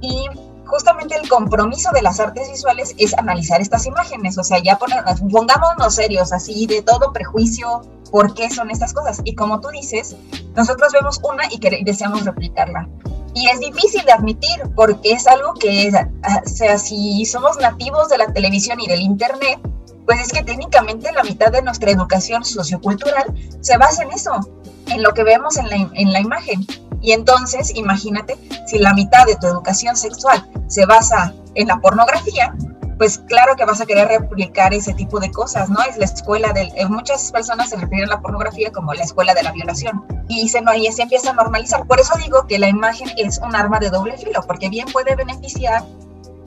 Y 0.00 0.28
justamente 0.66 1.16
el 1.16 1.28
compromiso 1.28 1.90
de 1.92 2.00
las 2.00 2.20
artes 2.20 2.48
visuales 2.48 2.94
es 2.96 3.12
analizar 3.18 3.60
estas 3.60 3.86
imágenes, 3.86 4.38
o 4.38 4.44
sea, 4.44 4.58
ya 4.58 4.78
pongámonos 4.78 5.94
serios, 5.94 6.32
así 6.32 6.66
de 6.66 6.82
todo 6.82 7.12
prejuicio, 7.12 7.82
por 8.14 8.32
qué 8.32 8.48
son 8.48 8.70
estas 8.70 8.92
cosas. 8.92 9.22
Y 9.24 9.34
como 9.34 9.58
tú 9.58 9.70
dices, 9.70 10.14
nosotros 10.54 10.92
vemos 10.92 11.18
una 11.24 11.42
y, 11.50 11.58
que, 11.58 11.82
deseamos 11.84 12.24
replicarla. 12.24 12.88
Y 13.34 13.48
es 13.48 13.58
difícil 13.58 14.04
de 14.04 14.12
admitir 14.12 14.62
porque 14.76 15.10
es 15.10 15.26
algo 15.26 15.54
que, 15.54 15.90
o 15.90 16.48
sea, 16.48 16.78
si 16.78 17.24
somos 17.24 17.56
nativos 17.56 18.08
de 18.10 18.18
la 18.18 18.32
televisión 18.32 18.78
y 18.80 18.86
del 18.86 19.00
Internet, 19.00 19.58
pues 20.06 20.20
es 20.20 20.32
que 20.32 20.44
técnicamente 20.44 21.10
la 21.10 21.24
mitad 21.24 21.50
de 21.50 21.62
nuestra 21.62 21.90
educación 21.90 22.44
sociocultural 22.44 23.34
se 23.60 23.76
basa 23.78 24.04
en 24.04 24.12
eso, 24.12 24.38
en 24.86 25.02
lo 25.02 25.12
que 25.12 25.24
vemos 25.24 25.56
en 25.56 26.12
la 26.12 26.20
imagen. 26.20 26.64
Y 27.02 27.10
entonces, 27.10 27.74
imagínate, 27.74 28.38
si 28.68 28.78
la 28.78 28.94
mitad 28.94 29.26
de 29.26 29.34
tu 29.34 29.48
educación 29.48 29.96
sexual 29.96 30.48
se 30.68 30.86
basa 30.86 31.34
en 31.56 31.66
la 31.66 31.80
pornografía, 31.80 32.54
pues 32.98 33.18
claro 33.18 33.56
que 33.56 33.64
vas 33.64 33.80
a 33.80 33.86
querer 33.86 34.08
replicar 34.08 34.72
ese 34.72 34.94
tipo 34.94 35.20
de 35.20 35.30
cosas, 35.30 35.68
¿no? 35.68 35.80
Es 35.82 35.96
la 35.96 36.04
escuela 36.04 36.52
del... 36.52 36.70
Eh, 36.76 36.86
muchas 36.86 37.32
personas 37.32 37.70
se 37.70 37.76
refieren 37.76 38.08
a 38.08 38.16
la 38.16 38.20
pornografía 38.20 38.70
como 38.72 38.94
la 38.94 39.02
escuela 39.02 39.34
de 39.34 39.42
la 39.42 39.52
violación. 39.52 40.04
Y 40.28 40.48
se, 40.48 40.60
no, 40.60 40.74
y 40.74 40.90
se 40.92 41.02
empieza 41.02 41.30
a 41.30 41.32
normalizar. 41.32 41.86
Por 41.86 42.00
eso 42.00 42.16
digo 42.18 42.46
que 42.46 42.58
la 42.58 42.68
imagen 42.68 43.10
es 43.16 43.38
un 43.38 43.54
arma 43.54 43.78
de 43.80 43.90
doble 43.90 44.16
filo, 44.16 44.42
porque 44.46 44.68
bien 44.68 44.86
puede 44.92 45.14
beneficiar 45.16 45.84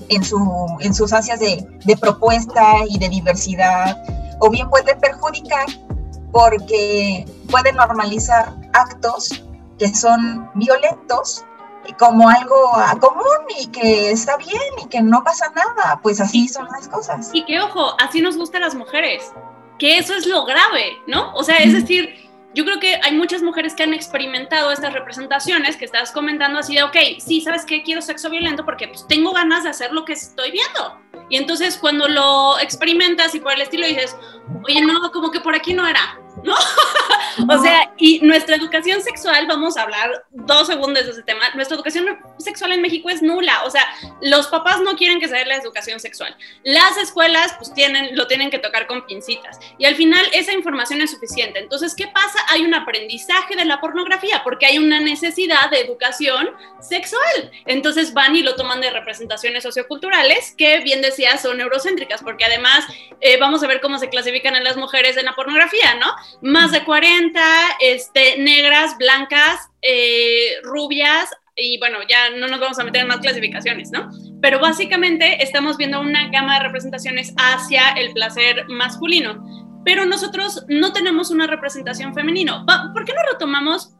en, 0.09 0.23
su, 0.23 0.77
en 0.79 0.93
sus 0.93 1.11
ansias 1.13 1.39
de, 1.39 1.67
de 1.85 1.97
propuesta 1.97 2.63
y 2.87 2.97
de 2.97 3.09
diversidad, 3.09 3.97
o 4.39 4.49
bien 4.49 4.69
puede 4.69 4.95
perjudicar 4.95 5.65
porque 6.31 7.25
puede 7.49 7.73
normalizar 7.73 8.53
actos 8.73 9.43
que 9.79 9.93
son 9.93 10.49
violentos 10.55 11.45
como 11.93 12.29
algo 12.29 12.71
común 12.99 13.23
y 13.59 13.67
que 13.67 14.11
está 14.11 14.37
bien 14.37 14.59
y 14.83 14.87
que 14.87 15.01
no 15.01 15.23
pasa 15.23 15.51
nada, 15.55 15.99
pues 16.01 16.19
así 16.19 16.47
son 16.47 16.67
las 16.71 16.87
cosas. 16.87 17.29
Y 17.33 17.45
que 17.45 17.59
ojo, 17.59 17.95
así 17.99 18.21
nos 18.21 18.37
gustan 18.37 18.61
las 18.61 18.75
mujeres, 18.75 19.31
que 19.79 19.97
eso 19.97 20.13
es 20.13 20.25
lo 20.25 20.45
grave, 20.45 20.97
¿no? 21.07 21.33
O 21.33 21.43
sea, 21.43 21.57
es 21.57 21.73
decir, 21.73 22.27
yo 22.53 22.65
creo 22.65 22.79
que 22.79 22.99
hay 23.03 23.15
muchas 23.15 23.43
mujeres 23.43 23.75
que 23.75 23.83
han 23.83 23.93
experimentado 23.93 24.71
estas 24.71 24.93
representaciones 24.93 25.77
que 25.77 25.85
estás 25.85 26.11
comentando 26.11 26.59
así 26.59 26.75
de, 26.75 26.83
ok, 26.83 26.97
sí, 27.19 27.41
¿sabes 27.41 27.65
qué? 27.65 27.83
Quiero 27.83 28.01
sexo 28.01 28.29
violento 28.29 28.65
porque 28.65 28.87
pues, 28.87 29.05
tengo 29.07 29.31
ganas 29.31 29.63
de 29.63 29.69
hacer 29.69 29.91
lo 29.93 30.05
que 30.05 30.13
estoy 30.13 30.51
viendo. 30.51 30.99
Y 31.29 31.37
entonces 31.37 31.77
cuando 31.77 32.07
lo 32.07 32.57
experimentas 32.59 33.35
y 33.35 33.39
por 33.39 33.53
el 33.53 33.61
estilo 33.61 33.85
dices, 33.85 34.15
oye, 34.63 34.81
no, 34.81 35.11
como 35.11 35.29
que 35.29 35.39
por 35.39 35.53
aquí 35.53 35.73
no 35.73 35.85
era, 35.85 36.19
¿no? 36.43 36.55
o 37.49 37.61
sea, 37.61 37.91
y 37.97 38.19
nuestra 38.19 38.55
educación 38.55 39.01
sexual, 39.01 39.45
vamos 39.47 39.77
a 39.77 39.83
hablar 39.83 40.25
dos 40.31 40.67
segundos 40.67 41.05
de 41.05 41.11
ese 41.11 41.23
tema, 41.23 41.41
nuestra 41.55 41.75
educación 41.75 42.05
sexual 42.37 42.71
en 42.71 42.81
México 42.81 43.09
es 43.09 43.21
nula, 43.21 43.63
o 43.65 43.69
sea, 43.69 43.85
los 44.21 44.47
papás 44.47 44.81
no 44.81 44.95
quieren 44.95 45.19
que 45.19 45.27
se 45.27 45.35
dé 45.35 45.45
la 45.45 45.55
educación 45.55 45.99
sexual, 45.99 46.35
las 46.63 46.97
escuelas 46.97 47.53
pues 47.57 47.73
tienen, 47.73 48.15
lo 48.15 48.27
tienen 48.27 48.49
que 48.49 48.59
tocar 48.59 48.87
con 48.87 49.05
pincitas, 49.05 49.59
y 49.77 49.85
al 49.85 49.95
final 49.95 50.25
esa 50.33 50.53
información 50.53 51.01
es 51.01 51.11
suficiente. 51.11 51.59
Entonces, 51.59 51.95
¿qué 51.95 52.07
pasa? 52.07 52.39
Hay 52.49 52.63
un 52.63 52.73
aprendizaje 52.73 53.55
de 53.55 53.65
la 53.65 53.79
pornografía, 53.79 54.41
porque 54.43 54.65
hay 54.65 54.77
una 54.77 54.99
necesidad 54.99 55.69
de 55.69 55.81
educación 55.81 56.49
sexual. 56.79 57.51
Entonces 57.65 58.13
van 58.13 58.35
y 58.35 58.43
lo 58.43 58.55
toman 58.55 58.81
de 58.81 58.89
representaciones 58.89 59.63
socioculturales 59.63 60.53
que, 60.57 60.79
bien 60.79 61.01
decía, 61.01 61.37
son 61.37 61.59
eurocéntricas, 61.59 62.21
porque 62.23 62.45
además 62.45 62.85
eh, 63.21 63.37
vamos 63.37 63.63
a 63.63 63.67
ver 63.67 63.81
cómo 63.81 63.99
se 63.99 64.09
clasifican 64.09 64.55
en 64.55 64.63
las 64.63 64.77
mujeres 64.77 65.17
en 65.17 65.25
la 65.25 65.35
pornografía, 65.35 65.95
¿no? 65.95 66.13
Más 66.41 66.71
de 66.71 66.83
40, 66.83 67.39
este, 67.81 68.37
negras, 68.37 68.97
blancas, 68.97 69.69
eh, 69.81 70.61
rubias, 70.63 71.29
y 71.57 71.79
bueno, 71.79 71.97
ya 72.07 72.29
no 72.37 72.47
nos 72.47 72.59
vamos 72.59 72.77
a 72.79 72.83
meter 72.83 73.01
en 73.01 73.07
más 73.07 73.17
clasificaciones, 73.17 73.91
¿no? 73.91 74.09
Pero 74.41 74.59
básicamente 74.59 75.43
estamos 75.43 75.75
viendo 75.77 75.99
una 75.99 76.29
gama 76.29 76.53
de 76.53 76.65
representaciones 76.65 77.33
hacia 77.37 77.89
el 77.91 78.13
placer 78.13 78.67
masculino, 78.69 79.43
pero 79.83 80.05
nosotros 80.05 80.63
no 80.69 80.93
tenemos 80.93 81.31
una 81.31 81.47
representación 81.47 82.13
femenino. 82.13 82.63
¿Por 82.93 83.05
qué 83.05 83.13
no 83.13 83.21
retomamos 83.31 83.93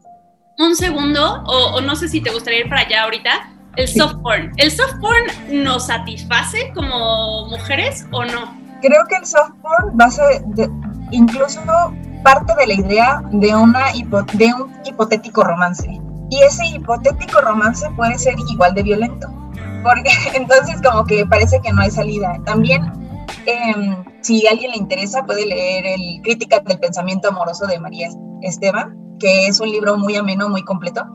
un 0.60 0.76
segundo, 0.76 1.44
o, 1.46 1.82
no 1.82 1.96
sé 1.96 2.08
si 2.08 2.22
te 2.22 2.32
gustaría 2.32 2.60
ir 2.60 2.70
para 2.70 2.82
allá 2.82 3.04
ahorita, 3.04 3.52
el 3.76 3.88
soft 3.88 4.16
porn? 4.22 4.52
¿El 4.58 4.72
soft 4.72 4.94
porn 5.02 5.26
nos 5.64 5.88
satisface 5.88 6.72
como 6.76 7.48
mujeres 7.48 8.06
o 8.12 8.24
no? 8.24 8.56
Creo 8.82 9.04
que 9.10 9.16
el 9.16 9.26
soft 9.26 9.54
porn 9.62 9.98
va 10.00 10.06
a 10.06 10.12
ser 10.12 10.42
incluso 11.12 11.62
parte 12.28 12.54
de 12.56 12.68
la 12.68 12.74
idea 12.74 13.22
de, 13.32 13.56
un 13.56 13.74
hipotético 14.84 15.46
romance. 15.46 15.88
Y 16.30 16.44
ese 16.44 16.66
hipotético 16.66 17.40
romance 17.40 17.90
puede 17.96 18.18
ser 18.20 18.36
igual 18.50 18.74
de 18.74 18.84
violento. 18.84 19.30
Porque 19.82 20.12
entonces 20.34 20.82
como 20.82 21.06
que 21.06 21.26
parece 21.26 21.62
que 21.62 21.72
no 21.72 21.82
hay 21.82 21.90
salida. 21.90 22.38
También, 22.44 22.84
em, 23.46 24.04
si 24.20 24.46
a 24.46 24.52
alguien 24.52 24.72
le 24.72 24.78
interesa, 24.78 25.26
puede 25.26 25.46
leer 25.46 25.86
el 25.86 26.22
Crítica 26.22 26.60
del 26.60 26.80
Pensamiento 26.80 27.30
Amoroso 27.30 27.66
de 27.66 27.80
María 27.80 28.10
Esteban, 28.42 28.98
que 29.20 29.48
es 29.48 29.62
un 29.62 29.70
libro 29.70 29.98
muy 29.98 30.18
ameno, 30.18 30.50
muy 30.50 30.64
completo, 30.64 31.06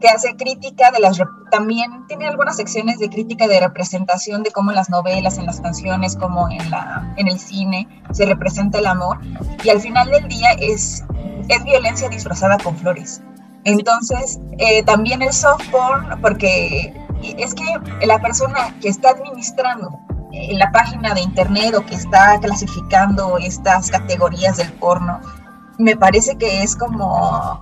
que 0.00 0.08
hace 0.08 0.36
crítica 0.36 0.90
de 0.90 1.00
las... 1.00 1.20
También 1.50 2.06
tiene 2.06 2.28
algunas 2.28 2.56
secciones 2.56 2.98
de 2.98 3.08
crítica 3.08 3.46
de 3.46 3.60
representación 3.60 4.42
de 4.42 4.50
cómo 4.50 4.70
en 4.70 4.76
las 4.76 4.90
novelas, 4.90 5.38
en 5.38 5.46
las 5.46 5.60
canciones, 5.60 6.16
como 6.16 6.48
en, 6.50 6.70
la, 6.70 7.14
en 7.16 7.28
el 7.28 7.38
cine 7.38 7.88
se 8.12 8.26
representa 8.26 8.78
el 8.78 8.86
amor. 8.86 9.18
Y 9.64 9.70
al 9.70 9.80
final 9.80 10.10
del 10.10 10.28
día 10.28 10.52
es, 10.58 11.04
es 11.48 11.64
violencia 11.64 12.08
disfrazada 12.08 12.58
con 12.58 12.76
flores. 12.76 13.22
Entonces, 13.64 14.38
eh, 14.58 14.82
también 14.84 15.22
el 15.22 15.32
soft 15.32 15.68
porn, 15.70 16.20
porque 16.20 16.94
es 17.22 17.54
que 17.54 17.64
la 18.06 18.18
persona 18.20 18.74
que 18.80 18.88
está 18.88 19.10
administrando 19.10 19.98
eh, 20.32 20.54
la 20.54 20.70
página 20.70 21.14
de 21.14 21.22
internet 21.22 21.74
o 21.74 21.84
que 21.84 21.94
está 21.94 22.38
clasificando 22.40 23.38
estas 23.38 23.90
categorías 23.90 24.56
del 24.58 24.72
porno, 24.74 25.20
me 25.78 25.96
parece 25.96 26.36
que 26.36 26.62
es 26.62 26.76
como 26.76 27.60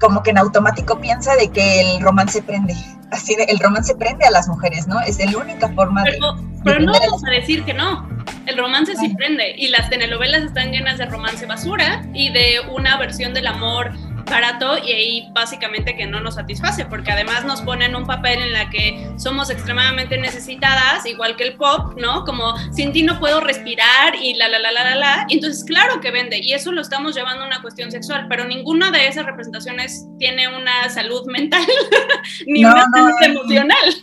como 0.00 0.22
que 0.22 0.30
en 0.30 0.38
automático 0.38 1.00
piensa 1.00 1.34
de 1.36 1.50
que 1.50 1.80
el 1.80 2.00
romance 2.00 2.42
prende. 2.42 2.74
Así 3.10 3.34
de, 3.36 3.44
el 3.44 3.58
romance 3.58 3.94
prende 3.94 4.26
a 4.26 4.30
las 4.30 4.48
mujeres, 4.48 4.86
¿no? 4.86 5.00
Es 5.00 5.18
la 5.18 5.38
única 5.38 5.68
forma 5.70 6.02
de. 6.02 6.18
Pero 6.64 6.80
no 6.80 6.92
vamos 6.92 7.22
a 7.24 7.30
decir 7.30 7.64
que 7.64 7.72
no. 7.72 8.08
El 8.46 8.58
romance 8.58 8.94
sí 8.96 9.14
prende. 9.16 9.54
Y 9.56 9.68
las 9.68 9.88
telenovelas 9.88 10.42
están 10.42 10.70
llenas 10.72 10.98
de 10.98 11.06
romance 11.06 11.46
basura 11.46 12.04
y 12.12 12.30
de 12.32 12.60
una 12.74 12.98
versión 12.98 13.32
del 13.32 13.46
amor 13.46 13.92
barato 14.26 14.78
y 14.78 14.92
ahí 14.92 15.28
básicamente 15.32 15.96
que 15.96 16.06
no 16.06 16.20
nos 16.20 16.34
satisface, 16.34 16.84
porque 16.86 17.10
además 17.10 17.44
nos 17.44 17.62
ponen 17.62 17.94
un 17.94 18.06
papel 18.06 18.40
en 18.42 18.52
la 18.52 18.70
que 18.70 19.10
somos 19.16 19.50
extremadamente 19.50 20.18
necesitadas, 20.18 21.06
igual 21.06 21.36
que 21.36 21.44
el 21.44 21.56
pop, 21.56 21.94
¿no? 21.96 22.24
Como 22.24 22.54
sin 22.72 22.92
ti 22.92 23.02
no 23.02 23.18
puedo 23.18 23.40
respirar 23.40 24.16
y 24.20 24.34
la, 24.34 24.48
la, 24.48 24.58
la, 24.58 24.72
la, 24.72 24.84
la, 24.84 24.96
la. 24.96 25.26
entonces, 25.28 25.64
claro 25.64 26.00
que 26.00 26.10
vende, 26.10 26.38
y 26.38 26.52
eso 26.52 26.72
lo 26.72 26.80
estamos 26.80 27.14
llevando 27.14 27.44
a 27.44 27.46
una 27.46 27.62
cuestión 27.62 27.90
sexual, 27.90 28.26
pero 28.28 28.44
ninguna 28.44 28.90
de 28.90 29.06
esas 29.06 29.26
representaciones 29.26 30.06
tiene 30.18 30.48
una 30.54 30.88
salud 30.90 31.26
mental, 31.30 31.66
ni 32.46 32.64
una 32.64 32.86
salud 32.92 33.22
emocional. 33.22 33.94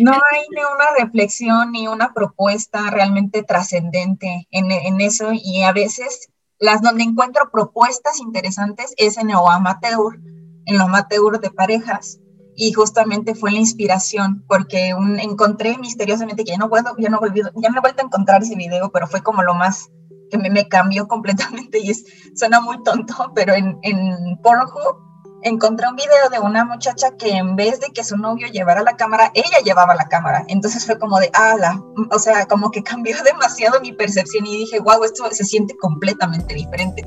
no 0.00 0.12
hay 0.12 0.40
ni 0.50 0.60
una 0.60 1.04
reflexión 1.04 1.72
ni 1.72 1.88
una 1.88 2.12
propuesta 2.12 2.90
realmente 2.90 3.42
trascendente 3.42 4.46
en, 4.50 4.70
en 4.70 5.00
eso, 5.00 5.30
y 5.32 5.62
a 5.62 5.72
veces 5.72 6.28
las 6.64 6.80
donde 6.80 7.04
encuentro 7.04 7.50
propuestas 7.50 8.20
interesantes 8.20 8.94
es 8.96 9.18
en 9.18 9.28
lo 9.28 9.50
amateur, 9.50 10.18
en 10.64 10.78
lo 10.78 10.84
amateur 10.84 11.38
de 11.38 11.50
parejas. 11.50 12.18
y 12.56 12.72
justamente 12.72 13.34
fue 13.34 13.50
la 13.50 13.58
inspiración 13.58 14.44
porque 14.46 14.90
encontré 15.18 15.76
misteriosamente 15.76 16.44
que 16.44 16.52
ya 16.52 16.56
no 16.56 16.70
puedo, 16.70 16.96
ya 16.98 17.10
no 17.10 17.18
volví, 17.18 17.42
ya 17.56 17.68
no 17.68 17.78
he 17.78 17.80
vuelto 17.80 18.00
a 18.00 18.06
encontrar 18.06 18.42
ese 18.42 18.54
video, 18.54 18.90
pero 18.92 19.08
fue 19.08 19.22
como 19.22 19.42
lo 19.42 19.54
más 19.54 19.90
que 20.30 20.38
me, 20.38 20.48
me 20.50 20.68
cambió 20.68 21.06
completamente 21.14 21.80
y 21.80 21.90
es, 21.90 22.04
suena 22.34 22.60
muy 22.60 22.82
tonto, 22.82 23.32
pero 23.34 23.52
en, 23.54 23.76
en 23.82 24.38
Pornhub 24.40 25.03
encontré 25.44 25.86
un 25.86 25.94
video 25.94 26.30
de 26.30 26.40
una 26.40 26.64
muchacha 26.64 27.10
que 27.16 27.30
en 27.30 27.54
vez 27.54 27.78
de 27.78 27.88
que 27.88 28.02
su 28.02 28.16
novio 28.16 28.48
llevara 28.48 28.82
la 28.82 28.96
cámara, 28.96 29.30
ella 29.34 29.58
llevaba 29.62 29.94
la 29.94 30.08
cámara. 30.08 30.44
Entonces 30.48 30.84
fue 30.84 30.98
como 30.98 31.20
de, 31.20 31.30
ala, 31.34 31.80
o 32.10 32.18
sea, 32.18 32.46
como 32.46 32.70
que 32.70 32.82
cambió 32.82 33.22
demasiado 33.22 33.80
mi 33.80 33.92
percepción 33.92 34.46
y 34.46 34.58
dije, 34.58 34.80
wow, 34.80 35.04
esto 35.04 35.28
se 35.30 35.44
siente 35.44 35.76
completamente 35.76 36.54
diferente. 36.54 37.04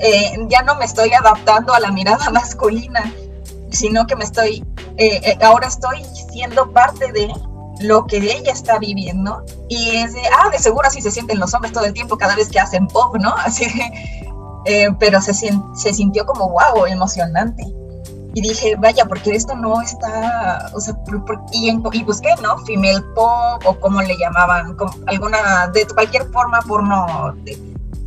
Eh, 0.00 0.36
ya 0.48 0.62
no 0.62 0.74
me 0.76 0.86
estoy 0.86 1.12
adaptando 1.12 1.72
a 1.74 1.80
la 1.80 1.92
mirada 1.92 2.30
masculina, 2.32 3.12
sino 3.70 4.06
que 4.06 4.16
me 4.16 4.24
estoy, 4.24 4.64
eh, 4.96 5.20
eh, 5.22 5.38
ahora 5.42 5.68
estoy 5.68 6.04
siendo 6.32 6.72
parte 6.72 7.12
de 7.12 7.32
lo 7.80 8.06
que 8.06 8.16
ella 8.18 8.52
está 8.52 8.78
viviendo 8.78 9.44
y 9.68 9.96
es 9.96 10.14
de, 10.14 10.22
ah, 10.38 10.48
de 10.48 10.58
seguro 10.58 10.86
así 10.86 11.02
se 11.02 11.10
sienten 11.10 11.40
los 11.40 11.52
hombres 11.54 11.72
todo 11.72 11.84
el 11.84 11.92
tiempo 11.92 12.16
cada 12.16 12.36
vez 12.36 12.48
que 12.48 12.60
hacen 12.60 12.86
pop, 12.86 13.16
¿no? 13.16 13.34
Así 13.36 13.66
eh, 14.64 14.88
pero 14.98 15.20
se, 15.20 15.34
se 15.34 15.92
sintió 15.92 16.24
como 16.26 16.50
wow, 16.50 16.86
emocionante. 16.86 17.64
Y 18.36 18.40
dije, 18.40 18.74
vaya, 18.76 19.04
porque 19.04 19.36
esto 19.36 19.54
no 19.54 19.80
está, 19.80 20.68
o 20.74 20.80
sea, 20.80 20.94
y, 21.52 21.70
y, 21.70 22.02
busqué, 22.02 22.30
¿no? 22.42 22.58
Female 22.64 23.00
pop 23.14 23.62
o 23.64 23.78
como 23.78 24.02
le 24.02 24.16
llamaban, 24.16 24.76
alguna, 25.06 25.68
de 25.68 25.86
cualquier 25.86 26.24
forma 26.32 26.60
porno. 26.62 27.36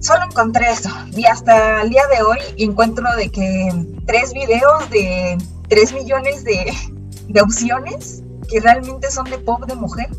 solo 0.01 0.25
encontré 0.25 0.69
eso. 0.69 0.89
Y 1.15 1.25
hasta 1.25 1.81
el 1.81 1.91
día 1.91 2.03
de 2.13 2.23
hoy 2.23 2.39
encuentro 2.57 3.05
de 3.15 3.29
que 3.29 3.85
tres 4.05 4.33
videos 4.33 4.89
de 4.89 5.37
tres 5.69 5.93
millones 5.93 6.43
de, 6.43 6.73
de 7.29 7.41
opciones 7.41 8.21
que 8.49 8.59
realmente 8.59 9.09
son 9.09 9.29
de 9.29 9.37
pop 9.37 9.65
de 9.65 9.75
mujer. 9.75 10.09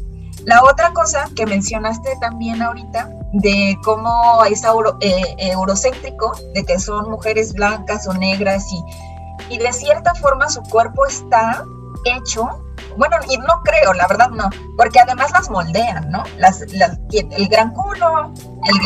La 0.44 0.62
otra 0.62 0.92
cosa 0.92 1.28
que 1.36 1.46
mencionaste 1.46 2.16
también 2.20 2.62
ahorita, 2.62 3.10
de 3.32 3.78
cómo 3.84 4.44
es 4.44 4.62
eh, 5.00 5.36
eurocéntrico, 5.38 6.32
de 6.54 6.64
que 6.64 6.78
son 6.78 7.10
mujeres 7.10 7.52
blancas 7.52 8.06
o 8.06 8.14
negras 8.14 8.66
y, 8.72 9.54
y 9.54 9.58
de 9.58 9.72
cierta 9.72 10.14
forma 10.14 10.48
su 10.48 10.62
cuerpo 10.62 11.06
está 11.06 11.64
hecho, 12.04 12.48
bueno, 12.96 13.16
y 13.28 13.36
no 13.38 13.62
creo, 13.62 13.92
la 13.92 14.06
verdad 14.06 14.30
no, 14.30 14.48
porque 14.76 15.00
además 15.00 15.30
las 15.32 15.50
moldean, 15.50 16.10
¿no? 16.10 16.22
Las, 16.38 16.62
el 16.62 17.48
gran 17.48 17.72
culo, 17.72 18.32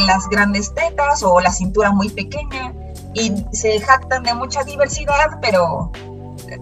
las 0.06 0.28
grandes 0.28 0.74
tetas 0.74 1.22
o 1.22 1.40
la 1.40 1.50
cintura 1.50 1.92
muy 1.92 2.08
pequeña 2.08 2.74
y 3.14 3.44
se 3.52 3.80
jactan 3.80 4.22
de 4.22 4.34
mucha 4.34 4.64
diversidad, 4.64 5.38
pero 5.40 5.92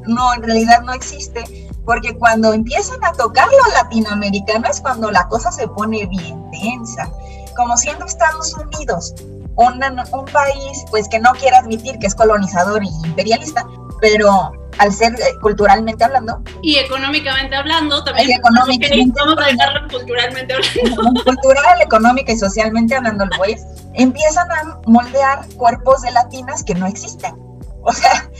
no, 0.06 0.34
en 0.34 0.42
realidad 0.42 0.82
no 0.82 0.92
existe 0.92 1.69
porque 1.90 2.16
cuando 2.16 2.52
empiezan 2.52 3.04
a 3.04 3.10
tocar 3.10 3.48
lo 3.48 3.72
latinoamericano 3.74 4.68
es 4.68 4.80
cuando 4.80 5.10
la 5.10 5.26
cosa 5.26 5.50
se 5.50 5.66
pone 5.66 6.06
bien 6.06 6.48
densa, 6.52 7.10
como 7.56 7.76
siendo 7.76 8.04
Estados 8.04 8.54
Unidos 8.54 9.12
un 10.12 10.24
país 10.26 10.84
pues 10.92 11.08
que 11.08 11.18
no 11.18 11.32
quiere 11.32 11.56
admitir 11.56 11.98
que 11.98 12.06
es 12.06 12.14
colonizador 12.14 12.84
y 12.84 12.88
imperialista, 13.04 13.66
pero 14.00 14.52
al 14.78 14.92
ser 14.92 15.14
eh, 15.14 15.34
culturalmente 15.42 16.04
hablando 16.04 16.40
y 16.62 16.76
económicamente 16.78 17.56
hablando 17.56 18.04
también 18.04 18.30
económicamente 18.30 19.12
vamos 19.18 19.42
a 19.42 19.46
dejarlo 19.48 19.88
culturalmente 19.88 20.54
hablando. 20.84 21.24
cultural 21.24 21.82
económica 21.82 22.30
y 22.30 22.38
socialmente 22.38 22.94
hablando 22.94 23.24
pues 23.36 23.66
empiezan 23.94 24.48
a 24.52 24.80
moldear 24.86 25.44
cuerpos 25.56 26.02
de 26.02 26.12
latinas 26.12 26.62
que 26.62 26.76
no 26.76 26.86
existen. 26.86 27.34
O 27.82 27.92
sea 27.92 28.30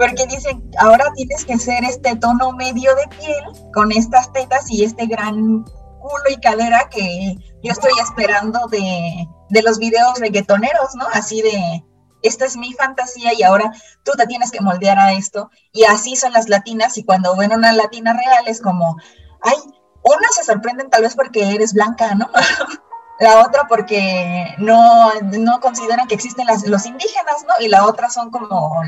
porque 0.00 0.24
dicen, 0.26 0.70
ahora 0.78 1.04
tienes 1.14 1.44
que 1.44 1.58
ser 1.58 1.84
este 1.84 2.16
tono 2.16 2.52
medio 2.52 2.94
de 2.94 3.06
piel 3.18 3.70
con 3.74 3.92
estas 3.92 4.32
tetas 4.32 4.70
y 4.70 4.82
este 4.82 5.04
gran 5.04 5.62
culo 5.62 6.24
y 6.30 6.40
cadera 6.40 6.88
que 6.88 7.36
yo 7.62 7.70
estoy 7.70 7.92
esperando 8.02 8.66
de, 8.68 9.28
de 9.50 9.62
los 9.62 9.78
videos 9.78 10.18
reggaetoneros, 10.18 10.94
¿no? 10.94 11.06
Así 11.12 11.42
de, 11.42 11.84
esta 12.22 12.46
es 12.46 12.56
mi 12.56 12.72
fantasía 12.72 13.34
y 13.34 13.42
ahora 13.42 13.70
tú 14.02 14.12
te 14.16 14.26
tienes 14.26 14.50
que 14.50 14.62
moldear 14.62 14.98
a 14.98 15.12
esto. 15.12 15.50
Y 15.70 15.84
así 15.84 16.16
son 16.16 16.32
las 16.32 16.48
latinas 16.48 16.96
y 16.96 17.04
cuando 17.04 17.36
ven 17.36 17.52
una 17.52 17.72
latina 17.72 18.14
real 18.14 18.44
es 18.46 18.62
como, 18.62 18.96
ay, 19.42 19.58
unas 20.02 20.34
se 20.34 20.44
sorprenden 20.44 20.88
tal 20.88 21.02
vez 21.02 21.14
porque 21.14 21.54
eres 21.54 21.74
blanca, 21.74 22.14
¿no? 22.14 22.30
la 23.20 23.44
otra 23.44 23.66
porque 23.68 24.54
no, 24.56 25.12
no 25.20 25.60
consideran 25.60 26.08
que 26.08 26.14
existen 26.14 26.46
las, 26.46 26.66
los 26.66 26.86
indígenas, 26.86 27.44
¿no? 27.46 27.62
Y 27.62 27.68
la 27.68 27.84
otra 27.84 28.08
son 28.08 28.30
como... 28.30 28.80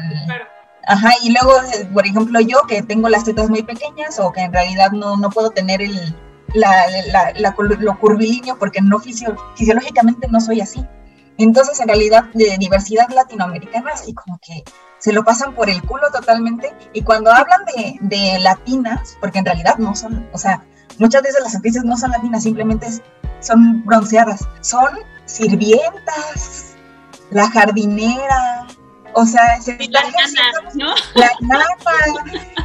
Ajá, 0.87 1.11
y 1.23 1.33
luego, 1.33 1.53
por 1.93 2.07
ejemplo, 2.07 2.41
yo 2.41 2.59
que 2.69 2.83
tengo 2.83 3.09
las 3.09 3.25
tetas 3.25 3.49
muy 3.49 3.63
pequeñas 3.63 4.19
o 4.19 4.33
que 4.33 4.41
en 4.41 4.53
realidad 4.53 4.91
no, 4.93 5.17
no 5.17 5.31
puedo 5.31 5.51
tener 5.51 5.81
el, 5.81 6.15
la, 6.55 6.87
la, 7.37 7.55
lo 7.79 7.99
curvilíneo 7.99 8.59
porque 8.59 8.81
no 8.81 8.99
fisiológicamente 8.99 10.29
no 10.29 10.41
soy 10.41 10.61
así. 10.61 10.85
Entonces, 11.39 11.81
en 11.81 11.89
realidad, 11.89 12.25
de 12.35 12.57
diversidad 12.59 13.09
latinoamericana, 13.09 13.93
así 13.95 14.13
como 14.13 14.39
que 14.39 14.65
se 14.99 15.13
lo 15.13 15.25
pasan 15.25 15.55
por 15.55 15.71
el 15.71 15.83
culo 15.83 16.11
totalmente. 16.13 16.73
Y 16.93 17.03
cuando 17.03 17.33
hablan 17.33 17.65
de, 17.75 17.97
de 18.01 18.39
latinas, 18.41 19.17
porque 19.21 19.39
en 19.39 19.47
realidad 19.47 19.77
no 19.79 19.97
son, 19.97 20.29
o 20.33 20.39
sea, 20.39 20.65
muchas 20.99 21.23
veces 21.23 21.43
las 21.43 21.55
actrices 21.55 21.85
no 21.85 21.97
son 21.97 22.11
latinas, 22.11 22.43
simplemente 22.43 22.89
son 23.41 23.85
bronceadas. 23.85 24.47
Son 24.61 24.91
sirvientas, 25.25 26.75
la 27.31 27.49
jardinera, 27.51 28.67
o 29.15 29.27
sea, 29.27 29.61
se 29.61 29.77
la 29.91 30.03
nana, 30.03 30.71
¿no? 30.75 30.95
La 31.15 31.31
nana, 31.41 31.67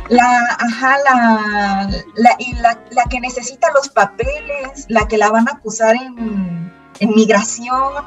la, 0.09 0.57
ajá, 0.59 0.97
la, 1.05 1.89
la, 2.15 2.35
y 2.39 2.53
la, 2.55 2.79
la, 2.91 3.03
que 3.05 3.19
necesita 3.19 3.67
los 3.73 3.89
papeles, 3.89 4.85
la 4.87 5.07
que 5.07 5.17
la 5.17 5.29
van 5.29 5.47
a 5.47 5.53
acusar 5.53 5.95
en, 5.95 6.71
en 6.99 7.09
migración, 7.15 8.05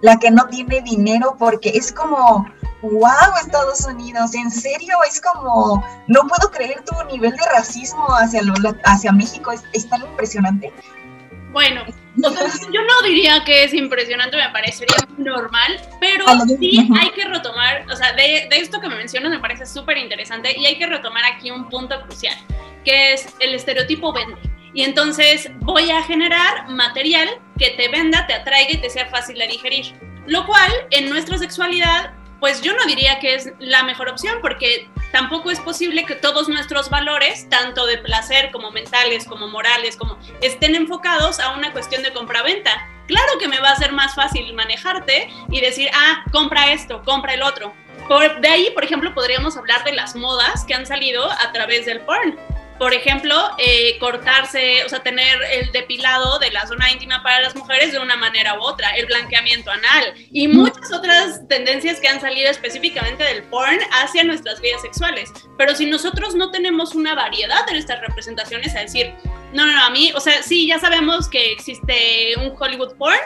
la 0.00 0.18
que 0.18 0.30
no 0.30 0.46
tiene 0.46 0.80
dinero 0.82 1.36
porque 1.38 1.70
es 1.70 1.92
como, 1.92 2.46
wow, 2.82 3.36
Estados 3.40 3.84
Unidos, 3.86 4.34
en 4.34 4.50
serio, 4.50 4.96
es 5.08 5.20
como, 5.20 5.84
no 6.08 6.20
puedo 6.22 6.50
creer 6.50 6.84
tu 6.84 6.94
nivel 7.04 7.32
de 7.32 7.46
racismo 7.46 8.06
hacia, 8.16 8.42
lo, 8.42 8.54
hacia 8.84 9.12
México, 9.12 9.52
es, 9.52 9.62
es 9.72 9.88
tan 9.88 10.02
impresionante. 10.02 10.72
Bueno, 11.56 11.86
yo 12.16 12.82
no 12.82 13.08
diría 13.08 13.42
que 13.46 13.64
es 13.64 13.72
impresionante, 13.72 14.36
me 14.36 14.50
parecería 14.50 14.98
normal, 15.16 15.80
pero 15.98 16.26
sí 16.60 16.86
hay 17.00 17.08
que 17.12 17.24
retomar, 17.24 17.86
o 17.90 17.96
sea, 17.96 18.12
de, 18.12 18.46
esto 18.50 18.78
que 18.78 18.90
me 18.90 18.94
mencionas 18.94 19.30
me 19.30 19.38
parece 19.38 19.64
súper 19.64 19.96
interesante 19.96 20.54
y 20.54 20.66
hay 20.66 20.76
que 20.76 20.84
retomar 20.84 21.24
aquí 21.24 21.50
un 21.50 21.70
punto 21.70 21.98
crucial, 22.02 22.36
que 22.84 23.14
es 23.14 23.34
el 23.40 23.54
estereotipo 23.54 24.12
vende. 24.12 24.36
Y 24.74 24.82
entonces 24.82 25.48
voy 25.60 25.90
a 25.90 26.02
generar 26.02 26.68
material 26.68 27.26
que 27.58 27.70
te 27.70 27.88
venda, 27.88 28.26
te 28.26 28.34
atraiga 28.34 28.72
y 28.72 28.76
te 28.82 28.90
sea 28.90 29.06
fácil 29.06 29.38
de 29.38 29.46
digerir. 29.46 29.94
Lo 30.26 30.44
cual 30.44 30.70
en 30.90 31.08
nuestra 31.08 31.38
sexualidad 31.38 32.12
pues 32.40 32.62
yo 32.62 32.74
no 32.74 32.84
diría 32.84 33.18
que 33.18 33.34
es 33.34 33.52
la 33.58 33.82
mejor 33.82 34.08
opción 34.08 34.38
porque 34.40 34.88
tampoco 35.12 35.50
es 35.50 35.60
posible 35.60 36.04
que 36.04 36.14
todos 36.14 36.48
nuestros 36.48 36.90
valores, 36.90 37.48
tanto 37.48 37.86
de 37.86 37.98
placer 37.98 38.50
como 38.52 38.70
mentales, 38.70 39.24
como 39.24 39.48
morales, 39.48 39.96
como 39.96 40.18
estén 40.42 40.74
enfocados 40.74 41.40
a 41.40 41.54
una 41.54 41.72
cuestión 41.72 42.02
de 42.02 42.12
compra-venta. 42.12 42.70
Claro 43.06 43.38
que 43.38 43.48
me 43.48 43.60
va 43.60 43.70
a 43.70 43.76
ser 43.76 43.92
más 43.92 44.14
fácil 44.14 44.52
manejarte 44.54 45.30
y 45.50 45.60
decir, 45.60 45.88
ah, 45.94 46.24
compra 46.32 46.72
esto, 46.72 47.02
compra 47.04 47.34
el 47.34 47.42
otro. 47.42 47.72
Por, 48.08 48.40
de 48.40 48.48
ahí, 48.48 48.70
por 48.70 48.84
ejemplo, 48.84 49.14
podríamos 49.14 49.56
hablar 49.56 49.84
de 49.84 49.92
las 49.92 50.14
modas 50.14 50.64
que 50.64 50.74
han 50.74 50.86
salido 50.86 51.30
a 51.30 51.52
través 51.52 51.86
del 51.86 52.00
porn 52.00 52.38
por 52.78 52.92
ejemplo, 52.92 53.34
eh, 53.58 53.96
cortarse, 53.98 54.84
o 54.84 54.88
sea, 54.88 55.02
tener 55.02 55.38
el 55.52 55.72
depilado 55.72 56.38
de 56.38 56.50
la 56.50 56.66
zona 56.66 56.90
íntima 56.90 57.22
para 57.22 57.40
las 57.40 57.54
mujeres 57.56 57.92
de 57.92 57.98
una 57.98 58.16
manera 58.16 58.58
u 58.58 58.62
otra, 58.62 58.90
el 58.96 59.06
blanqueamiento 59.06 59.70
anal 59.70 60.14
y 60.30 60.48
muchas 60.48 60.92
otras 60.92 61.46
tendencias 61.48 62.00
que 62.00 62.08
han 62.08 62.20
salido 62.20 62.50
específicamente 62.50 63.24
del 63.24 63.42
porn 63.44 63.78
hacia 63.92 64.24
nuestras 64.24 64.60
vidas 64.60 64.82
sexuales. 64.82 65.32
Pero 65.56 65.74
si 65.74 65.86
nosotros 65.86 66.34
no 66.34 66.50
tenemos 66.50 66.94
una 66.94 67.14
variedad 67.14 67.66
de 67.66 67.78
estas 67.78 68.00
representaciones, 68.00 68.74
a 68.74 68.80
decir, 68.80 69.14
no, 69.52 69.64
no, 69.66 69.72
no, 69.72 69.84
a 69.84 69.90
mí, 69.90 70.12
o 70.14 70.20
sea, 70.20 70.42
sí, 70.42 70.66
ya 70.66 70.78
sabemos 70.78 71.28
que 71.28 71.52
existe 71.52 72.34
un 72.38 72.54
Hollywood 72.58 72.96
porn, 72.96 73.18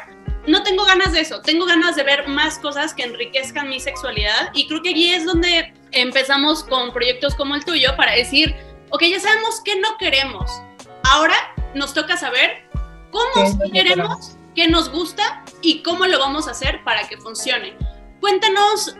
no 0.46 0.62
tengo 0.62 0.84
ganas 0.84 1.12
de 1.12 1.20
eso, 1.20 1.40
tengo 1.42 1.66
ganas 1.66 1.96
de 1.96 2.02
ver 2.02 2.26
más 2.28 2.58
cosas 2.58 2.94
que 2.94 3.02
enriquezcan 3.02 3.68
mi 3.68 3.78
sexualidad 3.78 4.50
y 4.54 4.66
creo 4.66 4.82
que 4.82 4.90
allí 4.90 5.12
es 5.12 5.24
donde 5.24 5.72
empezamos 5.92 6.64
con 6.64 6.92
proyectos 6.92 7.34
como 7.34 7.54
el 7.54 7.64
tuyo 7.64 7.94
para 7.96 8.12
decir, 8.12 8.54
ok, 8.90 9.02
ya 9.04 9.20
sabemos 9.20 9.60
qué 9.64 9.80
no 9.80 9.96
queremos. 9.98 10.62
Ahora 11.04 11.34
nos 11.74 11.94
toca 11.94 12.16
saber 12.16 12.68
cómo 13.10 13.58
queremos, 13.72 14.36
qué 14.54 14.68
nos 14.68 14.90
gusta 14.90 15.44
y 15.62 15.82
cómo 15.82 16.06
lo 16.06 16.18
vamos 16.18 16.48
a 16.48 16.52
hacer 16.52 16.82
para 16.84 17.08
que 17.08 17.16
funcione. 17.16 17.76
Cuéntanos 18.20 18.96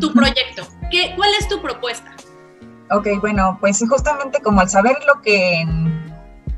tu 0.00 0.12
proyecto. 0.12 0.66
¿Qué, 0.90 1.14
¿Cuál 1.16 1.30
es 1.38 1.48
tu 1.48 1.60
propuesta? 1.60 2.14
Ok, 2.90 3.06
bueno, 3.20 3.56
pues 3.60 3.82
justamente 3.88 4.40
como 4.40 4.60
al 4.60 4.70
saber 4.70 4.96
lo 5.06 5.20
que 5.20 5.66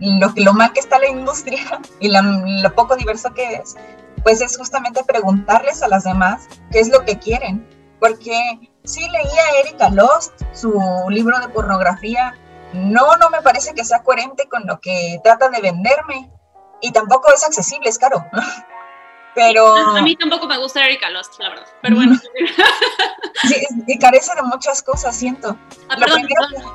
lo, 0.00 0.32
lo 0.36 0.52
mal 0.54 0.72
que 0.72 0.80
está 0.80 0.98
la 0.98 1.08
industria 1.08 1.80
y 2.00 2.08
lo 2.08 2.74
poco 2.74 2.96
diverso 2.96 3.32
que 3.34 3.54
es, 3.54 3.76
pues 4.22 4.40
es 4.40 4.56
justamente 4.56 5.02
preguntarles 5.04 5.82
a 5.82 5.88
las 5.88 6.04
demás 6.04 6.48
qué 6.70 6.80
es 6.80 6.88
lo 6.90 7.04
que 7.04 7.18
quieren. 7.18 7.66
Porque 7.98 8.32
sí 8.84 9.00
leía 9.00 9.60
Erika 9.62 9.90
Lost, 9.90 10.32
su 10.54 10.72
libro 11.10 11.38
de 11.40 11.48
pornografía, 11.48 12.34
no, 12.72 13.16
no 13.16 13.30
me 13.30 13.42
parece 13.42 13.74
que 13.74 13.84
sea 13.84 14.02
coherente 14.02 14.48
con 14.48 14.66
lo 14.66 14.80
que 14.80 15.20
trata 15.22 15.48
de 15.48 15.60
venderme. 15.60 16.30
Y 16.82 16.92
tampoco 16.92 17.32
es 17.32 17.44
accesible, 17.44 17.88
es 17.88 17.98
caro. 17.98 18.24
Pero... 19.34 19.76
A 19.76 20.02
mí 20.02 20.16
tampoco 20.16 20.46
me 20.46 20.58
gusta 20.58 20.84
Erika 20.84 21.08
Lost, 21.10 21.38
la 21.38 21.50
verdad. 21.50 21.66
Pero 21.82 21.96
bueno. 21.96 22.16
sí, 23.48 23.66
y 23.86 23.98
carece 23.98 24.34
de 24.34 24.42
muchas 24.42 24.82
cosas, 24.82 25.16
siento. 25.16 25.56
Ah, 25.88 25.96
perdón, 25.98 26.22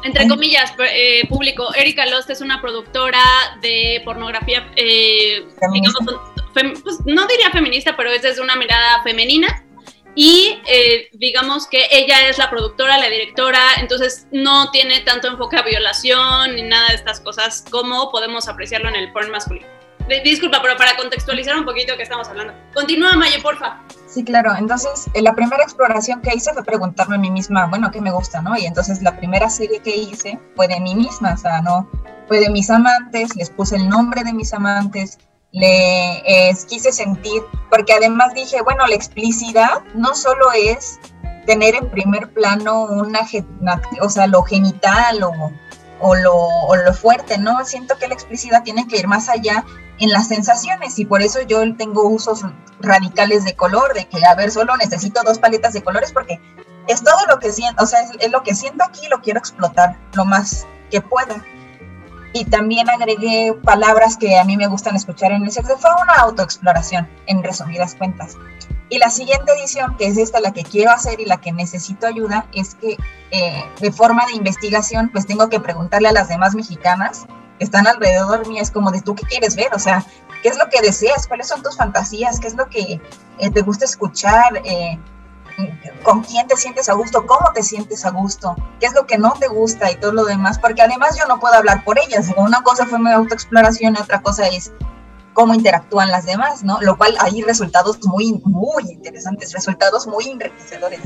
entre 0.04 0.28
comillas, 0.28 0.74
eh, 0.80 1.28
público. 1.28 1.74
Erika 1.76 2.06
Lost 2.06 2.30
es 2.30 2.42
una 2.42 2.62
productora 2.62 3.22
de 3.62 4.02
pornografía, 4.06 4.72
eh, 4.76 5.46
pues, 6.54 7.00
no 7.06 7.28
diría 7.28 7.52
feminista, 7.52 7.98
pero 7.98 8.10
es 8.12 8.22
desde 8.22 8.42
una 8.42 8.56
mirada 8.56 9.04
femenina. 9.04 9.65
Y 10.16 10.62
eh, 10.68 11.10
digamos 11.12 11.68
que 11.68 11.86
ella 11.92 12.30
es 12.30 12.38
la 12.38 12.50
productora, 12.50 12.98
la 12.98 13.10
directora, 13.10 13.60
entonces 13.80 14.28
no 14.32 14.72
tiene 14.72 15.02
tanto 15.02 15.28
enfoque 15.28 15.58
a 15.58 15.62
violación 15.62 16.56
ni 16.56 16.64
nada 16.64 16.88
de 16.90 16.96
estas 16.96 17.20
cosas 17.20 17.66
como 17.70 18.12
podemos 18.12 18.48
apreciarlo 18.48 18.88
en 18.90 18.96
el 18.96 19.12
porn 19.12 19.30
masculino. 19.30 19.68
Disculpa, 20.24 20.62
pero 20.62 20.78
para 20.78 20.96
contextualizar 20.98 21.58
un 21.58 21.66
poquito 21.66 21.98
que 21.98 22.04
estamos 22.04 22.28
hablando. 22.28 22.54
Continúa, 22.76 23.16
Maye, 23.16 23.42
porfa. 23.42 23.82
Sí, 24.08 24.24
claro. 24.24 24.56
Entonces, 24.56 25.08
eh, 25.16 25.22
la 25.22 25.34
primera 25.34 25.64
exploración 25.64 26.22
que 26.22 26.34
hice 26.36 26.54
fue 26.54 26.64
preguntarme 26.64 27.16
a 27.16 27.20
mí 27.20 27.32
misma, 27.32 27.66
bueno, 27.66 27.90
¿qué 27.92 28.00
me 28.02 28.12
gusta, 28.12 28.42
no? 28.42 28.56
Y 28.56 28.66
entonces 28.66 29.02
la 29.02 29.18
primera 29.18 29.50
serie 29.50 29.80
que 29.80 29.96
hice 29.96 30.40
fue 30.56 30.68
de 30.68 30.80
mí 30.80 30.94
misma, 30.94 31.34
o 31.34 31.38
sea, 31.38 31.62
no, 31.62 31.90
fue 32.28 32.40
de 32.40 32.50
mis 32.50 32.70
amantes, 32.70 33.36
les 33.36 33.50
puse 33.50 33.78
el 33.78 33.90
nombre 33.90 34.24
de 34.24 34.34
mis 34.34 34.54
amantes, 34.54 35.18
le 35.56 36.54
quise 36.68 36.92
sentir, 36.92 37.42
porque 37.70 37.94
además 37.94 38.34
dije, 38.34 38.62
bueno, 38.62 38.86
la 38.88 38.96
explicidad 38.96 39.82
no 39.94 40.14
solo 40.14 40.52
es 40.52 41.00
tener 41.46 41.76
en 41.76 41.90
primer 41.90 42.30
plano 42.34 42.84
una, 42.84 43.22
o 44.02 44.10
sea, 44.10 44.28
lo 44.28 44.44
genital 44.44 45.24
o, 45.24 45.32
o, 46.02 46.16
lo, 46.16 46.36
o 46.36 46.76
lo 46.76 46.94
fuerte, 46.94 47.38
¿no? 47.38 47.64
Siento 47.64 47.98
que 47.98 48.08
la 48.08 48.16
explicidad 48.16 48.64
tiene 48.64 48.86
que 48.88 48.98
ir 48.98 49.08
más 49.08 49.30
allá 49.30 49.64
en 50.00 50.12
las 50.12 50.28
sensaciones 50.28 51.00
y 51.00 51.06
por 51.06 51.22
eso 51.22 51.42
yo 51.42 51.62
tengo 51.78 52.08
usos 52.08 52.42
radicales 52.82 53.46
de 53.46 53.56
color, 53.56 53.94
de 53.94 54.06
que, 54.06 54.26
a 54.26 54.36
ver, 54.36 54.52
solo 54.52 54.76
necesito 54.76 55.22
dos 55.24 55.40
paletas 55.40 55.74
de 55.74 55.84
colores 55.84 56.12
porque 56.12 56.42
es 56.88 57.02
todo 57.02 57.26
lo 57.30 57.40
que 57.40 57.52
siento, 57.52 57.84
o 57.84 57.88
sea, 57.88 58.02
es, 58.02 58.32
lo 58.32 58.44
que 58.44 58.54
siento 58.54 58.84
aquí 58.84 59.08
lo 59.08 59.22
quiero 59.22 59.40
explotar 59.40 59.98
lo 60.14 60.26
más 60.26 60.68
que 60.92 61.00
pueda. 61.00 61.46
Y 62.36 62.44
también 62.44 62.90
agregué 62.90 63.54
palabras 63.64 64.18
que 64.18 64.38
a 64.38 64.44
mí 64.44 64.58
me 64.58 64.68
gustan 64.68 64.94
escuchar 64.98 65.32
en 65.32 65.46
el 65.46 65.52
sexo. 65.54 65.78
Fue 65.78 65.90
una 66.04 66.16
autoexploración, 66.16 67.08
en 67.28 67.42
resumidas 67.42 67.96
cuentas. 67.96 68.36
Y 68.90 68.98
la 68.98 69.10
siguiente 69.10 69.54
edición, 69.54 69.96
que 69.96 70.08
es 70.08 70.18
esta 70.18 70.42
la 70.42 70.52
que 70.52 70.64
quiero 70.64 70.92
hacer 70.92 71.22
y 71.22 71.26
la 71.26 71.40
que 71.40 71.54
necesito 71.54 72.06
ayuda, 72.06 72.46
es 72.54 72.76
que 72.76 72.98
eh, 73.32 73.64
de 73.80 73.90
forma 73.90 74.26
de 74.26 74.34
investigación, 74.34 75.12
pues 75.14 75.26
tengo 75.26 75.48
que 75.48 75.62
preguntarle 75.62 76.10
a 76.10 76.12
las 76.12 76.28
demás 76.28 76.56
mexicanas 76.56 77.26
están 77.60 77.88
alrededor 77.88 78.46
mío, 78.50 78.62
es 78.62 78.70
como 78.70 78.92
de 78.92 79.02
tú 79.02 79.16
qué 79.16 79.24
quieres 79.24 79.56
ver, 79.56 79.74
o 79.74 79.80
sea, 79.80 80.06
qué 80.44 80.50
es 80.50 80.58
lo 80.58 80.70
que 80.70 80.82
deseas, 80.82 81.28
cuáles 81.28 81.48
son 81.48 81.64
tus 81.64 81.78
fantasías, 81.78 82.42
qué 82.42 82.48
es 82.48 82.56
lo 82.56 82.68
que 82.68 83.00
eh, 83.40 83.50
te 83.50 83.62
gusta 83.62 83.86
escuchar, 83.86 84.62
eh, 84.66 85.00
con 86.04 86.24
quién 86.24 86.48
te 86.48 86.56
sientes 86.58 86.90
a 86.90 86.94
gusto, 86.94 87.26
cómo 87.26 87.52
te 87.54 87.64
sientes 87.64 88.06
a 88.06 88.12
gusto, 88.12 88.56
qué 88.80 88.88
es 88.88 88.94
lo 88.94 89.06
que 89.06 89.18
no 89.18 89.34
te 89.34 89.48
gusta 89.48 89.92
y 89.92 89.96
todo 89.96 90.12
lo 90.12 90.26
demás, 90.26 90.60
porque 90.60 90.82
además 90.82 91.18
yo 91.18 91.26
no 91.28 91.40
puedo 91.40 91.56
hablar 91.56 91.84
por 91.84 91.98
ellas, 92.00 92.30
una 92.38 92.62
cosa 92.62 92.86
fue 92.86 93.00
mi 93.00 93.12
autoexploración 93.12 93.96
y 93.96 94.02
otra 94.02 94.22
cosa 94.22 94.48
es 94.48 94.72
cómo 95.34 95.54
interactúan 95.54 96.12
las 96.12 96.26
demás, 96.26 96.64
¿no? 96.64 96.80
Lo 96.82 96.98
cual 96.98 97.16
hay 97.20 97.42
resultados 97.42 98.00
muy, 98.06 98.42
muy 98.46 98.84
interesantes, 98.92 99.54
resultados 99.54 100.08
muy 100.08 100.30
enriquecedores 100.30 101.02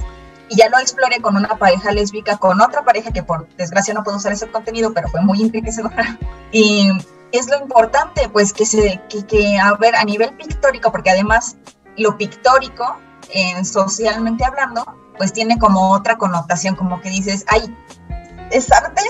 y 0.50 0.58
ya 0.58 0.70
lo 0.70 0.80
exploré 0.80 1.22
con 1.22 1.38
una 1.38 1.58
pareja 1.58 1.92
lésbica, 1.92 2.38
con 2.38 2.60
otra 2.60 2.84
pareja 2.84 3.12
que 3.12 3.24
por 3.24 3.48
desgracia 3.56 3.94
no 3.94 4.04
puedo 4.04 4.18
usar 4.18 4.34
ese 4.34 4.50
contenido, 4.50 4.94
pero 4.94 5.08
fue 5.10 5.22
muy 5.22 5.42
enriquecedora. 5.42 6.18
Y 6.52 6.90
es 7.32 7.48
lo 7.48 7.60
importante, 7.60 8.28
pues 8.28 8.54
que 8.54 8.66
se, 8.66 9.00
que, 9.08 9.24
que 9.24 9.60
a 9.60 9.76
ver, 9.76 9.96
a 9.96 10.04
nivel 10.04 10.34
pictórico, 10.34 10.92
porque 10.92 11.12
además 11.12 11.58
lo 11.96 12.18
pictórico, 12.18 12.98
eh, 13.34 13.64
socialmente 13.64 14.44
hablando, 14.46 14.86
pues 15.18 15.34
tiene 15.34 15.58
como 15.58 15.92
otra 15.92 16.18
connotación, 16.18 16.76
como 16.76 17.02
que 17.02 17.10
dices, 17.10 17.46
ay, 17.48 17.76
es 18.52 18.72
arte, 18.72 19.04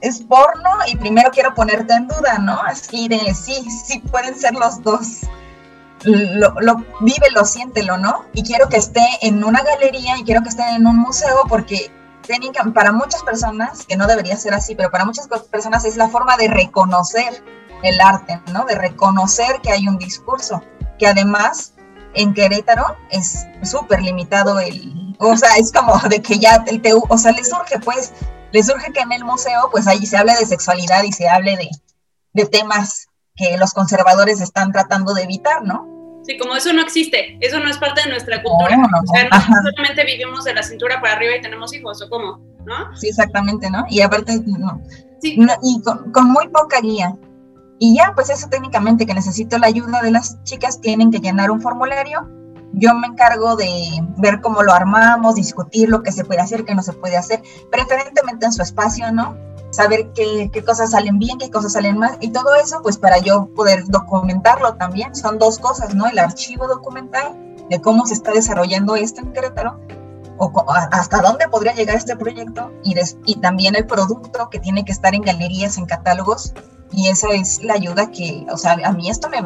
es 0.00 0.20
porno, 0.22 0.70
y 0.86 0.96
primero 0.96 1.30
quiero 1.30 1.54
ponerte 1.54 1.94
en 1.94 2.08
duda, 2.08 2.38
¿no? 2.38 2.60
Así 2.62 3.08
de, 3.08 3.34
sí, 3.34 3.68
sí 3.70 4.00
pueden 4.10 4.38
ser 4.38 4.54
los 4.54 4.82
dos 4.82 5.22
lo, 6.04 6.54
lo 6.60 6.76
vive, 7.00 7.30
lo 7.34 7.44
siéntelo, 7.44 7.98
¿no? 7.98 8.24
Y 8.32 8.42
quiero 8.42 8.70
que 8.70 8.78
esté 8.78 9.04
en 9.20 9.44
una 9.44 9.62
galería 9.62 10.16
y 10.16 10.24
quiero 10.24 10.42
que 10.42 10.48
esté 10.48 10.62
en 10.70 10.86
un 10.86 10.96
museo 10.96 11.42
porque 11.46 11.92
para 12.74 12.92
muchas 12.92 13.22
personas, 13.22 13.84
que 13.86 13.96
no 13.96 14.06
debería 14.06 14.36
ser 14.36 14.54
así, 14.54 14.74
pero 14.74 14.90
para 14.90 15.04
muchas 15.04 15.28
personas 15.50 15.84
es 15.84 15.96
la 15.96 16.08
forma 16.08 16.36
de 16.36 16.48
reconocer 16.48 17.42
el 17.82 18.00
arte, 18.00 18.40
¿no? 18.52 18.64
De 18.64 18.76
reconocer 18.76 19.60
que 19.62 19.72
hay 19.72 19.88
un 19.88 19.98
discurso, 19.98 20.62
que 20.98 21.06
además 21.06 21.74
en 22.14 22.34
Querétaro 22.34 22.96
es 23.10 23.46
súper 23.62 24.02
limitado 24.02 24.58
el, 24.60 25.14
o 25.18 25.36
sea, 25.36 25.50
es 25.58 25.72
como 25.72 25.96
de 26.08 26.20
que 26.20 26.38
ya 26.38 26.64
el 26.66 26.82
te, 26.82 26.92
o 26.92 27.18
sea, 27.18 27.32
le 27.32 27.44
surge 27.44 27.78
pues, 27.80 28.12
le 28.52 28.62
surge 28.62 28.92
que 28.92 29.00
en 29.00 29.12
el 29.12 29.24
museo 29.24 29.68
pues 29.70 29.86
ahí 29.86 30.04
se 30.06 30.16
hable 30.16 30.34
de 30.34 30.46
sexualidad 30.46 31.02
y 31.04 31.12
se 31.12 31.28
hable 31.28 31.56
de, 31.56 31.70
de 32.32 32.46
temas 32.46 33.08
que 33.36 33.56
los 33.56 33.72
conservadores 33.72 34.40
están 34.40 34.72
tratando 34.72 35.14
de 35.14 35.22
evitar, 35.22 35.62
¿no? 35.62 35.90
Sí, 36.22 36.36
como 36.36 36.54
eso 36.54 36.72
no 36.72 36.82
existe, 36.82 37.38
eso 37.40 37.58
no 37.60 37.70
es 37.70 37.78
parte 37.78 38.02
de 38.02 38.10
nuestra 38.10 38.42
cultura. 38.42 38.76
No, 38.76 38.84
o 38.84 39.06
sea, 39.12 39.28
no 39.30 39.70
solamente 39.70 40.04
vivimos 40.04 40.44
de 40.44 40.54
la 40.54 40.62
cintura 40.62 41.00
para 41.00 41.14
arriba 41.14 41.36
y 41.36 41.40
tenemos 41.40 41.72
hijos, 41.72 42.02
¿o 42.02 42.10
cómo? 42.10 42.38
¿No? 42.66 42.94
Sí, 42.96 43.08
exactamente, 43.08 43.70
¿no? 43.70 43.84
Y 43.88 44.02
aparte, 44.02 44.38
no. 44.46 44.82
Sí. 45.20 45.38
y 45.62 45.82
con, 45.82 46.30
muy 46.30 46.48
poca 46.48 46.80
guía. 46.80 47.14
Y 47.82 47.96
ya, 47.96 48.12
pues 48.14 48.28
eso 48.28 48.48
técnicamente 48.48 49.06
que 49.06 49.14
necesito 49.14 49.56
la 49.56 49.66
ayuda 49.66 50.02
de 50.02 50.10
las 50.10 50.40
chicas, 50.44 50.82
tienen 50.82 51.10
que 51.10 51.18
llenar 51.18 51.50
un 51.50 51.62
formulario. 51.62 52.28
Yo 52.74 52.94
me 52.94 53.06
encargo 53.06 53.56
de 53.56 53.70
ver 54.18 54.42
cómo 54.42 54.62
lo 54.62 54.74
armamos, 54.74 55.34
discutir 55.34 55.88
lo 55.88 56.02
que 56.02 56.12
se 56.12 56.26
puede 56.26 56.42
hacer, 56.42 56.66
qué 56.66 56.74
no 56.74 56.82
se 56.82 56.92
puede 56.92 57.16
hacer, 57.16 57.42
preferentemente 57.72 58.44
en 58.44 58.52
su 58.52 58.62
espacio, 58.62 59.10
¿no? 59.10 59.34
saber 59.70 60.10
qué, 60.14 60.50
qué, 60.52 60.64
cosas 60.64 60.90
salen 60.90 61.18
bien, 61.18 61.38
qué 61.38 61.50
cosas 61.50 61.72
salen 61.72 61.96
mal, 61.96 62.18
y 62.20 62.30
todo 62.30 62.54
eso, 62.56 62.80
pues 62.82 62.98
para 62.98 63.18
yo 63.18 63.46
poder 63.54 63.86
documentarlo 63.86 64.74
también, 64.74 65.14
son 65.14 65.38
dos 65.38 65.58
cosas, 65.58 65.94
¿no? 65.94 66.08
El 66.08 66.18
archivo 66.18 66.66
documental 66.66 67.36
de 67.70 67.80
cómo 67.80 68.04
se 68.04 68.14
está 68.14 68.32
desarrollando 68.32 68.96
esto 68.96 69.20
en 69.20 69.32
Querétaro, 69.32 69.78
o 70.38 70.52
hasta 70.90 71.22
dónde 71.22 71.48
podría 71.48 71.72
llegar 71.72 71.96
este 71.96 72.16
proyecto, 72.16 72.72
y, 72.82 72.96
y 73.26 73.36
también 73.36 73.76
el 73.76 73.86
producto 73.86 74.50
que 74.50 74.58
tiene 74.58 74.84
que 74.84 74.92
estar 74.92 75.14
en 75.14 75.22
galerías, 75.22 75.78
en 75.78 75.86
catálogos, 75.86 76.52
y 76.92 77.08
esa 77.08 77.28
es 77.32 77.62
la 77.62 77.74
ayuda 77.74 78.10
que, 78.10 78.44
o 78.50 78.56
sea, 78.56 78.72
a 78.72 78.92
mí 78.92 79.08
esto 79.08 79.28
me, 79.28 79.38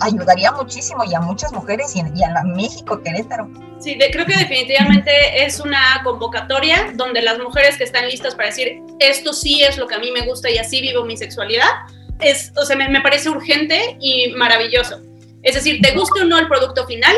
ayudaría 0.00 0.52
muchísimo 0.52 1.04
y 1.04 1.14
a 1.14 1.20
muchas 1.20 1.52
mujeres 1.52 1.94
y, 1.96 2.22
a 2.22 2.30
la 2.30 2.44
México, 2.44 3.02
Querétaro. 3.02 3.48
Sí, 3.80 3.98
creo 3.98 4.24
que 4.24 4.36
definitivamente 4.36 5.44
es 5.44 5.60
una 5.60 6.00
convocatoria 6.04 6.92
donde 6.94 7.22
las 7.22 7.38
mujeres 7.38 7.76
que 7.76 7.84
están 7.84 8.08
listas 8.08 8.34
para 8.34 8.48
decir 8.48 8.80
esto 9.00 9.32
sí 9.32 9.62
es 9.62 9.76
lo 9.76 9.86
que 9.86 9.96
a 9.96 9.98
mí 9.98 10.10
me 10.12 10.26
gusta 10.26 10.48
y 10.50 10.58
así 10.58 10.80
vivo 10.80 11.04
mi 11.04 11.16
sexualidad, 11.16 11.68
es, 12.20 12.52
o 12.56 12.64
sea, 12.64 12.76
me, 12.76 12.88
me 12.88 13.00
parece 13.00 13.28
urgente 13.28 13.96
y 14.00 14.28
maravilloso. 14.36 15.00
Es 15.42 15.56
decir, 15.56 15.80
te 15.82 15.92
guste 15.92 16.22
o 16.22 16.24
no 16.24 16.38
el 16.38 16.48
producto 16.48 16.86
final, 16.86 17.14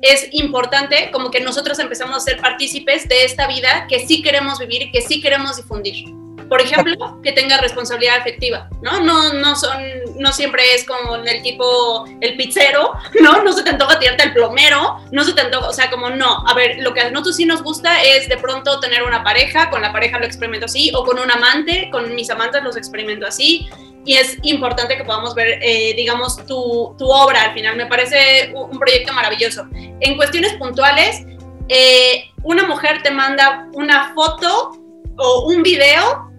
es 0.00 0.28
importante 0.32 1.10
como 1.12 1.30
que 1.30 1.40
nosotros 1.40 1.78
empezamos 1.78 2.16
a 2.16 2.20
ser 2.20 2.40
partícipes 2.40 3.06
de 3.06 3.24
esta 3.24 3.46
vida 3.46 3.86
que 3.88 4.04
sí 4.06 4.22
queremos 4.22 4.58
vivir 4.58 4.82
y 4.82 4.90
que 4.90 5.02
sí 5.02 5.20
queremos 5.20 5.58
difundir 5.58 6.21
por 6.52 6.60
ejemplo, 6.60 7.18
que 7.22 7.32
tenga 7.32 7.56
responsabilidad 7.56 8.18
afectiva, 8.18 8.68
¿no? 8.82 9.00
No, 9.00 9.32
no 9.32 9.56
son, 9.56 9.82
no 10.18 10.34
siempre 10.34 10.62
es 10.74 10.84
como 10.84 11.16
el 11.16 11.42
tipo, 11.42 12.04
el 12.20 12.36
pizzero, 12.36 12.92
¿no? 13.22 13.42
No 13.42 13.54
se 13.54 13.62
te 13.62 13.70
antoja 13.70 13.98
tirarte 13.98 14.24
el 14.24 14.34
plomero, 14.34 14.98
no 15.12 15.24
se 15.24 15.32
te 15.32 15.40
antoja, 15.40 15.68
o 15.68 15.72
sea, 15.72 15.88
como 15.88 16.10
no. 16.10 16.46
A 16.46 16.52
ver, 16.52 16.76
lo 16.80 16.92
que 16.92 17.00
a 17.00 17.10
nosotros 17.10 17.36
sí 17.36 17.46
nos 17.46 17.62
gusta 17.62 18.02
es 18.02 18.28
de 18.28 18.36
pronto 18.36 18.80
tener 18.80 19.02
una 19.02 19.24
pareja, 19.24 19.70
con 19.70 19.80
la 19.80 19.94
pareja 19.94 20.18
lo 20.18 20.26
experimento 20.26 20.66
así, 20.66 20.92
o 20.94 21.06
con 21.06 21.18
un 21.18 21.30
amante, 21.30 21.88
con 21.90 22.14
mis 22.14 22.28
amantes 22.28 22.62
los 22.62 22.76
experimento 22.76 23.26
así, 23.26 23.70
y 24.04 24.16
es 24.16 24.36
importante 24.42 24.98
que 24.98 25.04
podamos 25.04 25.34
ver, 25.34 25.58
eh, 25.62 25.94
digamos, 25.96 26.36
tu, 26.44 26.94
tu, 26.98 27.10
obra 27.10 27.44
al 27.44 27.54
final. 27.54 27.76
Me 27.76 27.86
parece 27.86 28.52
un 28.54 28.78
proyecto 28.78 29.14
maravilloso. 29.14 29.66
En 29.72 30.16
cuestiones 30.16 30.52
puntuales, 30.58 31.24
eh, 31.70 32.26
una 32.42 32.66
mujer 32.66 33.02
te 33.02 33.10
manda 33.10 33.68
una 33.72 34.12
foto 34.12 34.72
o 35.16 35.46
un 35.46 35.62
video 35.62 36.31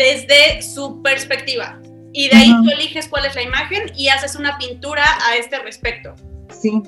desde 0.00 0.62
su 0.62 1.02
perspectiva. 1.02 1.78
Y 2.12 2.30
de 2.30 2.36
ahí 2.36 2.54
tú 2.64 2.70
eliges 2.70 3.06
cuál 3.06 3.26
es 3.26 3.34
la 3.34 3.42
imagen 3.42 3.92
y 3.94 4.08
haces 4.08 4.34
una 4.34 4.56
pintura 4.56 5.04
a 5.28 5.36
este 5.36 5.58
respecto. 5.58 6.14
Sí. 6.60 6.82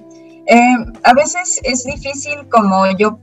Eh, 0.46 0.76
a 1.04 1.12
veces 1.12 1.60
es 1.62 1.84
difícil 1.84 2.48
como 2.48 2.90
yo 2.96 3.20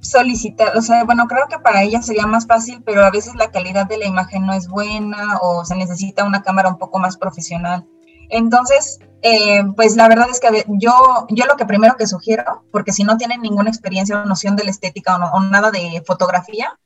solicitar, 0.00 0.74
o 0.76 0.80
sea, 0.80 1.02
bueno, 1.02 1.26
creo 1.26 1.48
que 1.48 1.58
para 1.58 1.82
ella 1.82 2.00
sería 2.00 2.26
más 2.26 2.46
fácil, 2.46 2.80
pero 2.86 3.04
a 3.04 3.10
veces 3.10 3.34
la 3.34 3.50
calidad 3.50 3.86
de 3.86 3.98
la 3.98 4.06
imagen 4.06 4.46
no 4.46 4.54
es 4.54 4.68
buena 4.68 5.38
o 5.42 5.64
se 5.64 5.74
necesita 5.74 6.24
una 6.24 6.42
cámara 6.42 6.68
un 6.68 6.78
poco 6.78 7.00
más 7.00 7.16
profesional. 7.16 7.84
Entonces, 8.30 9.00
eh, 9.22 9.64
pues 9.74 9.96
la 9.96 10.08
verdad 10.08 10.28
es 10.30 10.38
que 10.38 10.64
yo, 10.68 11.26
yo 11.28 11.44
lo 11.46 11.56
que 11.56 11.66
primero 11.66 11.96
que 11.96 12.06
sugiero, 12.06 12.62
porque 12.70 12.92
si 12.92 13.02
no 13.02 13.16
tienen 13.16 13.42
ninguna 13.42 13.68
experiencia 13.68 14.22
o 14.22 14.24
noción 14.24 14.54
de 14.54 14.64
la 14.64 14.70
estética 14.70 15.16
o, 15.16 15.36
o 15.36 15.40
nada 15.40 15.72
de 15.72 16.02
fotografía, 16.06 16.78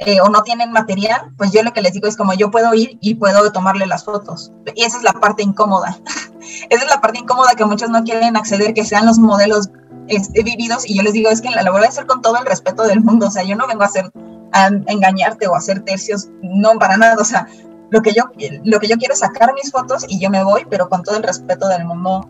eh, 0.00 0.18
o 0.22 0.30
no 0.30 0.42
tienen 0.42 0.72
material, 0.72 1.30
pues 1.36 1.52
yo 1.52 1.62
lo 1.62 1.74
que 1.74 1.82
les 1.82 1.92
digo 1.92 2.08
es 2.08 2.16
como 2.16 2.32
yo 2.32 2.50
puedo 2.50 2.72
ir 2.72 2.96
y 3.02 3.16
puedo 3.16 3.52
tomarle 3.52 3.86
las 3.86 4.04
fotos. 4.04 4.50
Y 4.74 4.84
esa 4.84 4.96
es 4.96 5.02
la 5.02 5.12
parte 5.12 5.42
incómoda. 5.42 5.98
esa 6.70 6.84
es 6.84 6.90
la 6.90 7.02
parte 7.02 7.18
incómoda 7.18 7.54
que 7.54 7.66
muchos 7.66 7.90
no 7.90 8.02
quieren 8.02 8.34
acceder, 8.34 8.72
que 8.72 8.84
sean 8.86 9.04
los 9.04 9.18
modelos 9.18 9.68
este, 10.08 10.42
vividos. 10.42 10.88
Y 10.88 10.96
yo 10.96 11.02
les 11.02 11.12
digo, 11.12 11.28
es 11.28 11.42
que 11.42 11.50
la, 11.50 11.70
voy 11.70 11.84
a 11.84 11.88
hacer 11.88 12.06
con 12.06 12.22
todo 12.22 12.38
el 12.38 12.46
respeto 12.46 12.84
del 12.84 13.02
mundo. 13.02 13.26
O 13.26 13.30
sea, 13.30 13.42
yo 13.42 13.56
no 13.56 13.66
vengo 13.66 13.82
a 13.82 13.86
hacer 13.86 14.10
a 14.52 14.68
engañarte 14.86 15.46
o 15.46 15.54
a 15.54 15.58
hacer 15.58 15.82
tercios, 15.82 16.28
no 16.42 16.72
para 16.78 16.96
nada. 16.96 17.16
O 17.20 17.24
sea, 17.24 17.46
lo 17.90 18.00
que 18.00 18.14
yo, 18.14 18.24
lo 18.64 18.80
que 18.80 18.88
yo 18.88 18.96
quiero 18.96 19.12
es 19.12 19.20
sacar 19.20 19.52
mis 19.52 19.70
fotos 19.70 20.06
y 20.08 20.18
yo 20.18 20.30
me 20.30 20.42
voy, 20.42 20.66
pero 20.70 20.88
con 20.88 21.02
todo 21.02 21.18
el 21.18 21.22
respeto 21.22 21.68
del 21.68 21.84
mundo. 21.84 22.26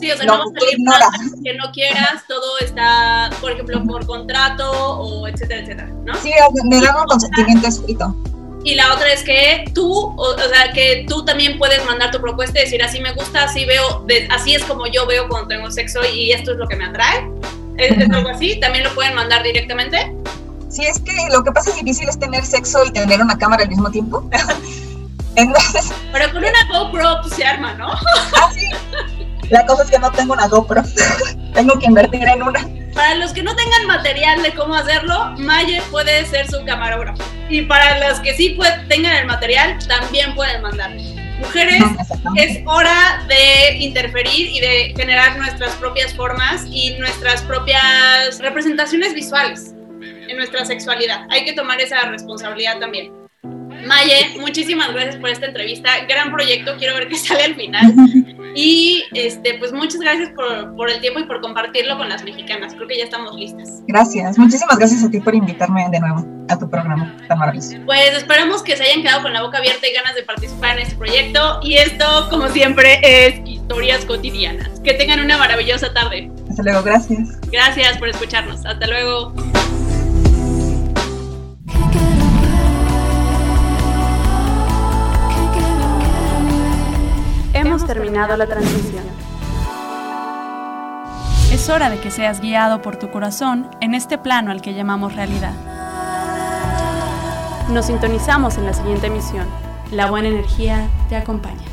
Sí, 0.00 0.10
o 0.10 0.16
sea, 0.16 0.26
no, 0.26 0.38
no 0.38 0.42
a 0.44 0.60
salir 0.60 0.78
nada 0.80 1.10
que 1.44 1.54
no 1.54 1.70
quieras, 1.72 2.24
todo 2.26 2.58
está, 2.60 3.30
por 3.40 3.52
ejemplo, 3.52 3.84
por 3.84 4.06
contrato 4.06 4.70
o 4.72 5.28
etcétera, 5.28 5.60
etcétera, 5.60 5.90
¿no? 6.04 6.14
Sí, 6.16 6.32
me 6.64 6.80
dan 6.80 6.96
un 6.96 7.04
consentimiento 7.04 7.68
escrito. 7.68 8.16
Y 8.62 8.74
la 8.74 8.92
otra 8.94 9.12
es 9.12 9.22
que 9.22 9.64
tú, 9.74 10.14
o, 10.16 10.36
sea, 10.36 10.72
que 10.72 11.06
tú 11.08 11.24
también 11.24 11.58
puedes 11.58 11.84
mandar 11.86 12.10
tu 12.10 12.20
propuesta 12.20 12.58
y 12.60 12.64
decir, 12.64 12.82
así 12.82 13.00
me 13.00 13.12
gusta, 13.12 13.44
así 13.44 13.64
veo, 13.64 14.06
así 14.30 14.54
es 14.54 14.64
como 14.64 14.86
yo 14.86 15.06
veo 15.06 15.28
cuando 15.28 15.48
tengo 15.48 15.70
sexo 15.70 16.00
y 16.04 16.32
esto 16.32 16.52
es 16.52 16.58
lo 16.58 16.68
que 16.68 16.76
me 16.76 16.84
atrae. 16.84 17.26
¿Es, 17.78 17.96
¿Es, 17.96 18.10
algo 18.10 18.28
así? 18.28 18.60
¿También 18.60 18.84
lo 18.84 18.94
pueden 18.94 19.14
mandar 19.14 19.42
directamente? 19.42 20.14
Sí, 20.68 20.84
es 20.84 21.00
que 21.00 21.12
lo 21.32 21.42
que 21.42 21.52
pasa 21.52 21.70
es 21.70 21.76
difícil 21.76 22.08
es 22.08 22.18
tener 22.18 22.44
sexo 22.44 22.84
y 22.84 22.90
tener 22.92 23.20
una 23.20 23.38
cámara 23.38 23.62
al 23.62 23.70
mismo 23.70 23.90
tiempo. 23.90 24.28
Pero 26.12 26.32
con 26.32 26.44
una 26.44 26.68
GoPro 26.70 27.22
pues, 27.22 27.34
se 27.34 27.44
arma, 27.44 27.74
¿no? 27.74 27.88
ah, 27.88 28.50
sí. 28.52 28.66
La 29.50 29.66
cosa 29.66 29.82
es 29.82 29.90
que 29.90 29.98
no 29.98 30.10
tengo 30.12 30.32
una 30.32 30.48
GoPro. 30.48 30.82
tengo 31.54 31.78
que 31.78 31.86
invertir 31.86 32.22
en 32.26 32.42
una. 32.42 32.66
Para 32.94 33.16
los 33.16 33.32
que 33.32 33.42
no 33.42 33.54
tengan 33.54 33.86
material 33.86 34.42
de 34.42 34.54
cómo 34.54 34.74
hacerlo, 34.74 35.32
Maye 35.38 35.82
puede 35.90 36.24
ser 36.26 36.48
su 36.50 36.64
camarógrafo. 36.64 37.22
Y 37.48 37.62
para 37.62 38.08
los 38.08 38.20
que 38.20 38.34
sí 38.34 38.56
tengan 38.88 39.16
el 39.16 39.26
material, 39.26 39.78
también 39.86 40.34
pueden 40.34 40.62
mandar. 40.62 40.90
Mujeres, 41.38 41.82
es 42.36 42.58
hora 42.66 43.24
de 43.26 43.78
interferir 43.78 44.50
y 44.50 44.60
de 44.60 44.94
generar 44.96 45.36
nuestras 45.38 45.74
propias 45.76 46.14
formas 46.14 46.64
y 46.70 46.96
nuestras 46.98 47.42
propias 47.42 48.38
representaciones 48.40 49.14
visuales 49.14 49.74
en 50.28 50.36
nuestra 50.36 50.64
sexualidad. 50.64 51.26
Hay 51.30 51.44
que 51.44 51.54
tomar 51.54 51.80
esa 51.80 52.02
responsabilidad 52.02 52.78
también. 52.78 53.19
Maye, 53.86 54.36
muchísimas 54.38 54.92
gracias 54.92 55.16
por 55.16 55.30
esta 55.30 55.46
entrevista. 55.46 56.04
Gran 56.08 56.32
proyecto, 56.32 56.76
quiero 56.78 56.94
ver 56.94 57.08
qué 57.08 57.16
sale 57.16 57.44
al 57.44 57.54
final. 57.54 57.94
Y 58.54 59.04
este, 59.12 59.54
pues 59.54 59.72
muchas 59.72 60.00
gracias 60.00 60.30
por, 60.30 60.74
por, 60.74 60.90
el 60.90 61.00
tiempo 61.00 61.20
y 61.20 61.24
por 61.24 61.40
compartirlo 61.40 61.96
con 61.96 62.08
las 62.08 62.24
mexicanas. 62.24 62.74
Creo 62.74 62.88
que 62.88 62.98
ya 62.98 63.04
estamos 63.04 63.34
listas. 63.34 63.82
Gracias, 63.86 64.38
muchísimas 64.38 64.76
gracias 64.76 65.04
a 65.04 65.10
ti 65.10 65.20
por 65.20 65.34
invitarme 65.34 65.88
de 65.90 66.00
nuevo 66.00 66.26
a 66.48 66.58
tu 66.58 66.68
programa 66.68 67.16
tan 67.28 67.38
maravilloso. 67.38 67.76
Pues 67.86 68.16
esperamos 68.16 68.62
que 68.62 68.76
se 68.76 68.82
hayan 68.82 69.02
quedado 69.02 69.22
con 69.22 69.32
la 69.32 69.42
boca 69.42 69.58
abierta 69.58 69.86
y 69.86 69.92
ganas 69.92 70.14
de 70.14 70.22
participar 70.22 70.78
en 70.78 70.82
este 70.82 70.96
proyecto. 70.96 71.60
Y 71.62 71.76
esto, 71.76 72.26
como 72.28 72.48
siempre, 72.48 73.00
es 73.02 73.40
Historias 73.48 74.04
Cotidianas. 74.04 74.80
Que 74.80 74.94
tengan 74.94 75.20
una 75.20 75.38
maravillosa 75.38 75.92
tarde. 75.92 76.30
Hasta 76.48 76.62
luego, 76.62 76.82
gracias. 76.82 77.40
Gracias 77.50 77.98
por 77.98 78.08
escucharnos. 78.08 78.66
Hasta 78.66 78.86
luego. 78.86 79.32
Hemos 87.80 87.94
terminado 87.94 88.36
la 88.36 88.46
transmisión. 88.46 89.04
Es 91.50 91.70
hora 91.70 91.88
de 91.88 91.98
que 91.98 92.10
seas 92.10 92.42
guiado 92.42 92.82
por 92.82 92.96
tu 92.96 93.10
corazón 93.10 93.70
en 93.80 93.94
este 93.94 94.18
plano 94.18 94.50
al 94.50 94.60
que 94.60 94.74
llamamos 94.74 95.16
realidad. 95.16 95.54
Nos 97.70 97.86
sintonizamos 97.86 98.58
en 98.58 98.66
la 98.66 98.74
siguiente 98.74 99.06
emisión. 99.06 99.46
La 99.92 100.10
buena 100.10 100.28
energía 100.28 100.88
te 101.08 101.16
acompaña. 101.16 101.69